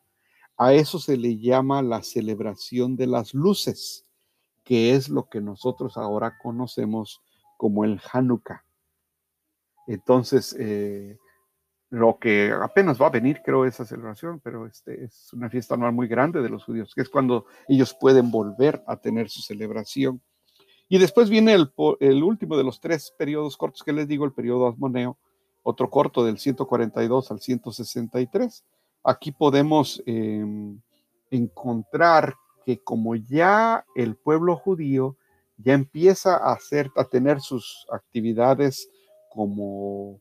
a 0.56 0.72
eso 0.74 0.98
se 0.98 1.16
le 1.16 1.38
llama 1.38 1.82
la 1.82 2.02
celebración 2.02 2.96
de 2.96 3.06
las 3.06 3.32
luces, 3.32 4.04
que 4.64 4.94
es 4.94 5.08
lo 5.08 5.28
que 5.28 5.40
nosotros 5.40 5.96
ahora 5.96 6.36
conocemos 6.38 7.22
como 7.56 7.84
el 7.84 8.00
Hanukkah. 8.12 8.64
Entonces, 9.86 10.54
eh, 10.58 11.18
lo 11.90 12.18
que 12.18 12.52
apenas 12.52 13.00
va 13.00 13.08
a 13.08 13.10
venir, 13.10 13.42
creo, 13.44 13.64
esa 13.64 13.84
celebración, 13.84 14.40
pero 14.40 14.66
este 14.66 15.04
es 15.04 15.32
una 15.32 15.50
fiesta 15.50 15.74
anual 15.74 15.92
muy 15.92 16.06
grande 16.06 16.40
de 16.40 16.48
los 16.48 16.64
judíos, 16.64 16.94
que 16.94 17.02
es 17.02 17.08
cuando 17.08 17.46
ellos 17.68 17.94
pueden 17.98 18.30
volver 18.30 18.82
a 18.86 18.96
tener 18.96 19.28
su 19.28 19.42
celebración. 19.42 20.22
Y 20.88 20.98
después 20.98 21.28
viene 21.28 21.52
el, 21.52 21.72
el 21.98 22.22
último 22.22 22.56
de 22.56 22.64
los 22.64 22.80
tres 22.80 23.12
periodos 23.18 23.56
cortos 23.56 23.82
que 23.82 23.92
les 23.92 24.06
digo, 24.06 24.24
el 24.24 24.32
periodo 24.32 24.68
asmoneo, 24.68 25.18
otro 25.62 25.90
corto 25.90 26.24
del 26.24 26.38
142 26.38 27.30
al 27.30 27.40
163. 27.40 28.64
Aquí 29.02 29.32
podemos 29.32 30.02
em, 30.06 30.80
encontrar 31.30 32.34
que 32.64 32.78
como 32.78 33.16
ya 33.16 33.84
el 33.96 34.16
pueblo 34.16 34.56
judío 34.56 35.16
ya 35.56 35.74
empieza 35.74 36.36
a, 36.36 36.52
hacer, 36.52 36.90
a 36.96 37.04
tener 37.04 37.40
sus 37.40 37.86
actividades 37.90 38.88
como 39.28 40.20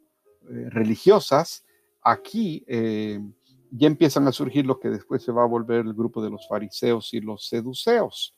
religiosas, 0.70 1.66
aquí 2.02 2.64
em, 2.68 3.34
ya 3.72 3.88
empiezan 3.88 4.28
a 4.28 4.32
surgir 4.32 4.66
lo 4.66 4.80
que 4.80 4.90
después 4.90 5.24
se 5.24 5.32
va 5.32 5.44
a 5.44 5.48
volver 5.48 5.86
el 5.86 5.94
grupo 5.94 6.24
de 6.24 6.30
los 6.30 6.48
fariseos 6.48 7.14
y 7.14 7.22
los 7.22 7.48
seduceos. 7.48 8.36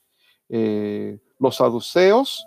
Eh, 0.48 1.18
los 1.38 1.56
saduceos, 1.56 2.46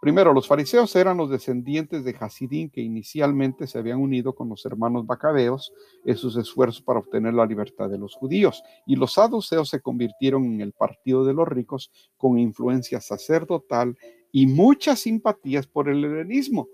primero, 0.00 0.32
los 0.32 0.48
fariseos 0.48 0.94
eran 0.96 1.16
los 1.16 1.30
descendientes 1.30 2.04
de 2.04 2.16
Hasidín 2.18 2.70
que 2.70 2.80
inicialmente 2.80 3.66
se 3.66 3.78
habían 3.78 4.00
unido 4.00 4.34
con 4.34 4.48
los 4.48 4.66
hermanos 4.66 5.06
bacabeos 5.06 5.72
en 6.04 6.16
sus 6.16 6.36
esfuerzos 6.36 6.82
para 6.82 6.98
obtener 6.98 7.34
la 7.34 7.46
libertad 7.46 7.88
de 7.88 7.98
los 7.98 8.14
judíos. 8.14 8.62
Y 8.86 8.96
los 8.96 9.14
saduceos 9.14 9.68
se 9.68 9.80
convirtieron 9.80 10.44
en 10.44 10.60
el 10.60 10.72
partido 10.72 11.24
de 11.24 11.34
los 11.34 11.46
ricos 11.46 11.92
con 12.16 12.38
influencia 12.38 13.00
sacerdotal 13.00 13.96
y 14.32 14.48
muchas 14.48 15.00
simpatías 15.00 15.68
por 15.68 15.88
el 15.88 16.04
helenismo. 16.04 16.68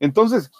Entonces, 0.00 0.50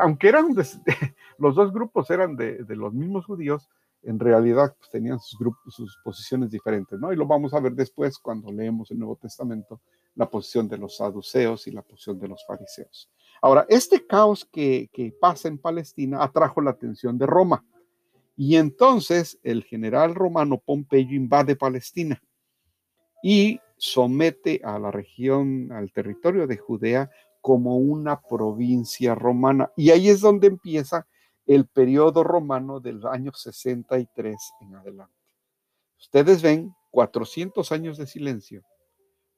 aunque 0.00 0.28
eran 0.28 0.54
los 1.38 1.54
dos 1.54 1.72
grupos 1.72 2.10
eran 2.10 2.36
de, 2.36 2.64
los 2.68 2.92
mismos 2.92 3.26
judíos, 3.26 3.68
en 4.02 4.18
realidad 4.18 4.74
pues, 4.78 4.90
tenían 4.90 5.20
sus 5.20 5.38
grupos, 5.38 5.74
sus 5.74 5.98
posiciones 6.02 6.50
diferentes, 6.50 6.98
¿no? 6.98 7.12
Y 7.12 7.16
lo 7.16 7.26
vamos 7.26 7.52
a 7.52 7.60
ver 7.60 7.72
después 7.72 8.18
cuando 8.18 8.50
leemos 8.50 8.90
el 8.90 8.98
Nuevo 8.98 9.16
Testamento, 9.16 9.80
la 10.14 10.28
posición 10.28 10.68
de 10.68 10.78
los 10.78 10.96
saduceos 10.96 11.66
y 11.66 11.70
la 11.70 11.82
posición 11.82 12.18
de 12.18 12.28
los 12.28 12.44
fariseos. 12.46 13.10
Ahora, 13.42 13.66
este 13.68 14.06
caos 14.06 14.44
que, 14.44 14.88
que 14.92 15.12
pasa 15.18 15.48
en 15.48 15.58
Palestina 15.58 16.22
atrajo 16.22 16.60
la 16.60 16.70
atención 16.70 17.18
de 17.18 17.26
Roma. 17.26 17.64
Y 18.36 18.56
entonces 18.56 19.38
el 19.42 19.64
general 19.64 20.14
romano 20.14 20.58
Pompeyo 20.58 21.14
invade 21.14 21.56
Palestina 21.56 22.22
y 23.22 23.60
somete 23.76 24.60
a 24.64 24.78
la 24.78 24.90
región, 24.90 25.72
al 25.72 25.92
territorio 25.92 26.46
de 26.46 26.56
Judea 26.56 27.10
como 27.40 27.76
una 27.76 28.20
provincia 28.20 29.14
romana. 29.14 29.70
Y 29.76 29.90
ahí 29.90 30.08
es 30.08 30.20
donde 30.20 30.46
empieza 30.48 31.06
el 31.46 31.66
periodo 31.66 32.22
romano 32.22 32.80
del 32.80 33.04
año 33.06 33.32
63 33.32 34.36
en 34.60 34.74
adelante. 34.76 35.14
Ustedes 35.98 36.42
ven 36.42 36.74
400 36.90 37.72
años 37.72 37.98
de 37.98 38.06
silencio, 38.06 38.62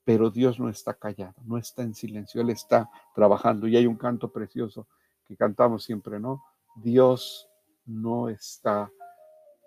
pero 0.05 0.31
Dios 0.31 0.59
no 0.59 0.69
está 0.69 0.95
callado, 0.95 1.35
no 1.45 1.59
está 1.59 1.83
en 1.83 1.95
silencio, 1.95 2.41
Él 2.41 2.51
está 2.51 2.91
trabajando. 3.15 3.67
Y 3.67 3.77
hay 3.77 3.87
un 3.87 3.97
canto 3.97 4.31
precioso 4.31 4.89
que 5.27 5.37
cantamos 5.37 5.85
siempre, 5.85 6.19
¿no? 6.21 6.43
Dios 6.77 7.49
no 7.85 8.29
está, 8.29 8.91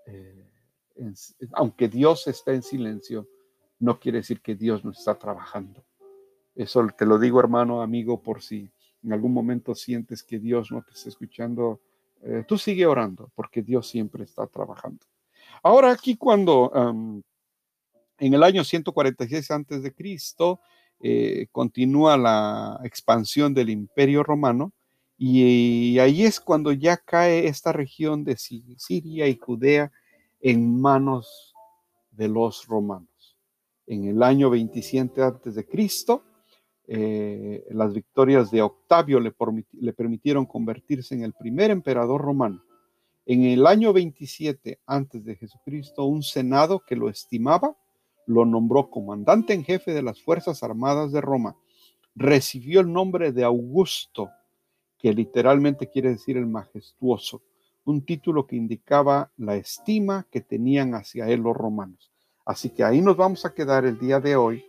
eh, 0.08 0.50
aunque 1.54 1.88
Dios 1.88 2.28
está 2.28 2.54
en 2.54 2.64
silencio, 2.64 3.28
no 3.80 4.00
quiere 4.00 4.20
decir 4.20 4.42
que 4.42 4.56
Dios 4.56 4.84
no 4.86 4.92
está 4.92 5.18
trabajando. 5.18 5.84
Eso 6.56 6.88
te 6.98 7.06
lo 7.06 7.20
digo, 7.20 7.40
hermano, 7.40 7.82
amigo, 7.82 8.22
por 8.22 8.42
si 8.42 8.70
en 9.04 9.14
algún 9.14 9.34
momento 9.34 9.76
sientes 9.76 10.24
que 10.24 10.40
Dios 10.40 10.72
no 10.72 10.82
te 10.82 10.94
está 10.94 11.10
escuchando, 11.10 11.82
eh, 12.24 12.44
tú 12.48 12.58
sigue 12.58 12.86
orando, 12.86 13.30
porque 13.36 13.62
Dios 13.62 13.88
siempre 13.88 14.24
está 14.24 14.48
trabajando. 14.48 15.06
Ahora 15.62 15.92
aquí 15.92 16.16
cuando 16.16 16.72
en 18.18 18.34
el 18.34 18.44
año 18.44 18.64
146 18.64 19.52
antes 19.52 19.84
de 19.84 19.94
Cristo 19.94 20.60
eh, 21.00 21.48
continúa 21.52 22.18
la 22.18 22.80
expansión 22.84 23.54
del 23.54 23.70
Imperio 23.70 24.24
Romano 24.24 24.72
y, 25.18 25.98
ahí 26.00 26.24
es 26.24 26.40
cuando 26.40 26.72
ya 26.72 26.98
cae 26.98 27.48
esta 27.48 27.72
región 27.72 28.24
de 28.24 28.38
Siria 28.38 29.28
y 29.28 29.38
Judea 29.38 29.92
en 30.42 30.80
manos 30.80 31.54
de 32.12 32.28
los 32.28 32.66
romanos. 32.68 33.38
En 33.88 34.06
el 34.06 34.22
año 34.24 34.50
27 34.50 35.22
antes 35.22 35.56
de 35.56 35.66
Cristo 35.66 36.24
eh, 36.88 37.66
las 37.72 37.94
victorias 37.94 38.52
de 38.52 38.62
Octavio 38.62 39.20
le, 39.20 39.34
le, 39.74 39.94
permitieron 39.94 40.46
convertirse 40.46 41.16
en 41.16 41.24
el 41.24 41.34
primer 41.34 41.72
emperador 41.72 42.22
romano. 42.22 42.64
En 43.26 43.44
el 43.44 43.66
año 43.66 43.92
27 43.92 44.80
antes 44.86 45.26
de 45.26 45.36
Jesucristo, 45.36 46.06
un 46.06 46.22
senado 46.22 46.84
que 46.86 46.96
lo 46.96 47.10
estimaba 47.10 47.76
lo 48.28 48.46
nombró 48.46 48.90
comandante 48.90 49.54
en 49.54 49.64
jefe 49.64 49.94
de 49.94 50.02
las 50.02 50.22
Fuerzas 50.22 50.64
Armadas 50.64 51.12
de 51.12 51.22
Roma. 51.22 51.56
Recibió 52.16 52.80
el 52.82 52.92
nombre 52.92 53.32
de 53.32 53.44
Augusto, 53.44 54.30
que 54.98 55.14
literalmente 55.14 55.90
quiere 55.90 56.10
decir 56.10 56.38
el 56.38 56.48
majestuoso, 56.48 57.42
un 57.84 58.04
título 58.04 58.48
que 58.48 58.56
indicaba 58.56 59.32
la 59.38 59.56
estima 59.56 60.26
que 60.32 60.42
tenían 60.42 60.96
hacia 60.96 61.28
él 61.30 61.42
los 61.42 61.56
romanos. 61.56 62.12
Así 62.46 62.70
que 62.70 62.84
ahí 62.84 63.02
nos 63.02 63.18
vamos 63.18 63.46
a 63.46 63.54
quedar 63.54 63.86
el 63.86 64.00
día 64.00 64.20
de 64.20 64.36
hoy 64.36 64.66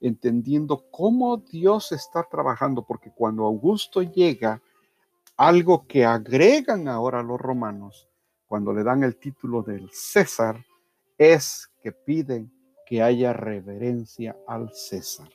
entendiendo 0.00 0.86
cómo 0.90 1.36
Dios 1.36 1.92
está 1.92 2.26
trabajando, 2.30 2.82
porque 2.82 3.10
cuando 3.10 3.44
Augusto 3.44 4.02
llega, 4.02 4.62
algo 5.36 5.86
que 5.86 6.04
agregan 6.04 6.88
ahora 6.88 7.22
los 7.22 7.40
romanos, 7.40 8.08
cuando 8.46 8.72
le 8.72 8.82
dan 8.82 9.04
el 9.04 9.16
título 9.16 9.62
del 9.62 9.90
César, 9.90 10.64
es 11.16 11.70
que 11.82 11.92
piden 11.92 12.52
que 12.86 13.02
haya 13.02 13.32
reverencia 13.32 14.36
al 14.46 14.70
César. 14.74 15.30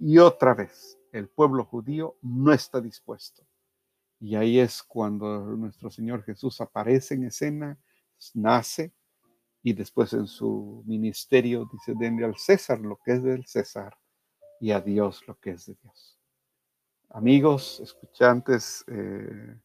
Y 0.00 0.18
otra 0.18 0.54
vez, 0.54 0.98
el 1.12 1.28
pueblo 1.28 1.64
judío 1.64 2.16
no 2.22 2.52
está 2.52 2.80
dispuesto. 2.80 3.42
Y 4.20 4.34
ahí 4.36 4.58
es 4.58 4.82
cuando 4.82 5.40
nuestro 5.56 5.90
Señor 5.90 6.22
Jesús 6.22 6.60
aparece 6.60 7.14
en 7.14 7.24
escena, 7.24 7.78
nace, 8.34 8.92
y 9.62 9.72
después 9.72 10.12
en 10.12 10.26
su 10.26 10.82
ministerio 10.86 11.68
dice, 11.72 11.94
denle 11.98 12.24
al 12.24 12.36
César 12.36 12.80
lo 12.80 12.96
que 13.04 13.12
es 13.12 13.22
del 13.22 13.46
César 13.46 13.96
y 14.60 14.70
a 14.70 14.80
Dios 14.80 15.26
lo 15.26 15.38
que 15.38 15.50
es 15.50 15.66
de 15.66 15.76
Dios. 15.82 16.18
Amigos, 17.10 17.80
escuchantes, 17.80 18.84
eh, 18.86 19.56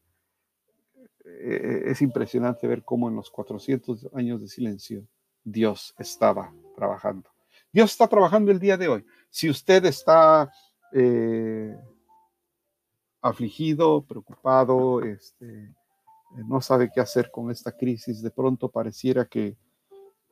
eh, 1.25 1.83
es 1.87 2.01
impresionante 2.01 2.67
ver 2.67 2.83
cómo 2.83 3.09
en 3.09 3.15
los 3.15 3.29
400 3.29 4.09
años 4.13 4.41
de 4.41 4.47
silencio 4.47 5.07
Dios 5.43 5.93
estaba 5.97 6.53
trabajando. 6.75 7.29
Dios 7.71 7.91
está 7.91 8.07
trabajando 8.07 8.51
el 8.51 8.59
día 8.59 8.77
de 8.77 8.87
hoy. 8.87 9.05
Si 9.29 9.49
usted 9.49 9.83
está 9.85 10.51
eh, 10.93 11.75
afligido, 13.21 14.05
preocupado, 14.05 15.01
este, 15.01 15.73
no 16.47 16.61
sabe 16.61 16.91
qué 16.93 17.01
hacer 17.01 17.29
con 17.31 17.51
esta 17.51 17.75
crisis, 17.75 18.21
de 18.21 18.31
pronto 18.31 18.69
pareciera 18.69 19.25
que 19.25 19.57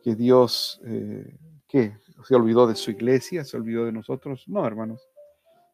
que 0.02 0.16
Dios, 0.16 0.82
eh, 0.86 1.38
¿qué? 1.68 1.98
¿Se 2.28 2.36
olvidó 2.36 2.68
de 2.68 2.76
su 2.76 2.92
iglesia? 2.92 3.44
¿Se 3.44 3.58
olvidó 3.58 3.86
de 3.86 3.92
nosotros? 3.92 4.46
No, 4.48 4.66
hermanos. 4.66 5.08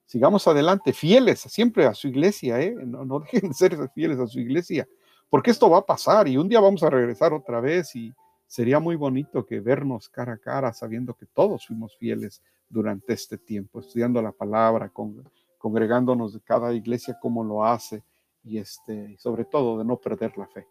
Sigamos 0.06 0.48
adelante, 0.48 0.94
fieles 0.94 1.42
siempre 1.42 1.86
a 1.86 1.94
su 1.94 2.08
iglesia, 2.08 2.62
¿eh? 2.62 2.76
No, 2.86 3.04
no 3.04 3.20
dejen 3.20 3.50
de 3.50 3.54
ser 3.54 3.90
fieles 3.94 4.20
a 4.20 4.28
su 4.28 4.40
iglesia, 4.40 4.88
porque 5.30 5.52
esto 5.52 5.70
va 5.70 5.80
a 5.80 5.86
pasar 5.86 6.28
y 6.28 6.38
un 6.38 6.48
día 6.48 6.62
vamos 6.62 6.84
a 6.84 6.90
regresar 6.90 7.34
otra 7.34 7.60
vez 7.60 7.94
y 7.96 8.14
sería 8.46 8.80
muy 8.80 8.96
bonito 8.96 9.46
que 9.46 9.60
vernos 9.60 10.08
cara 10.08 10.34
a 10.34 10.38
cara 10.38 10.72
sabiendo 10.72 11.14
que 11.14 11.26
todos 11.26 11.68
fuimos 11.68 11.98
fieles 11.98 12.42
durante 12.70 13.14
este 13.14 13.38
tiempo, 13.38 13.82
estudiando 13.82 14.22
la 14.22 14.32
palabra, 14.32 14.90
con, 14.90 15.30
congregándonos 15.58 16.34
de 16.34 16.42
cada 16.42 16.74
iglesia 16.74 17.18
como 17.22 17.44
lo 17.44 17.66
hace 17.66 18.04
y 18.44 18.58
este, 18.58 19.18
sobre 19.18 19.44
todo 19.44 19.78
de 19.78 19.84
no 19.84 19.98
perder 19.98 20.38
la 20.38 20.48
fe. 20.48 20.66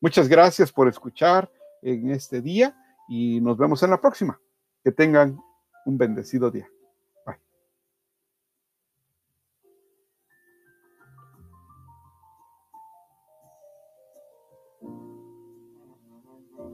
Muchas 0.00 0.28
gracias 0.28 0.70
por 0.70 0.88
escuchar 0.88 1.50
en 1.82 2.10
este 2.10 2.40
día 2.40 2.76
y 3.08 3.40
nos 3.40 3.56
vemos 3.56 3.82
en 3.82 3.90
la 3.90 4.00
próxima. 4.00 4.40
Que 4.82 4.92
tengan 4.92 5.38
un 5.84 5.98
bendecido 5.98 6.50
día. 6.50 6.68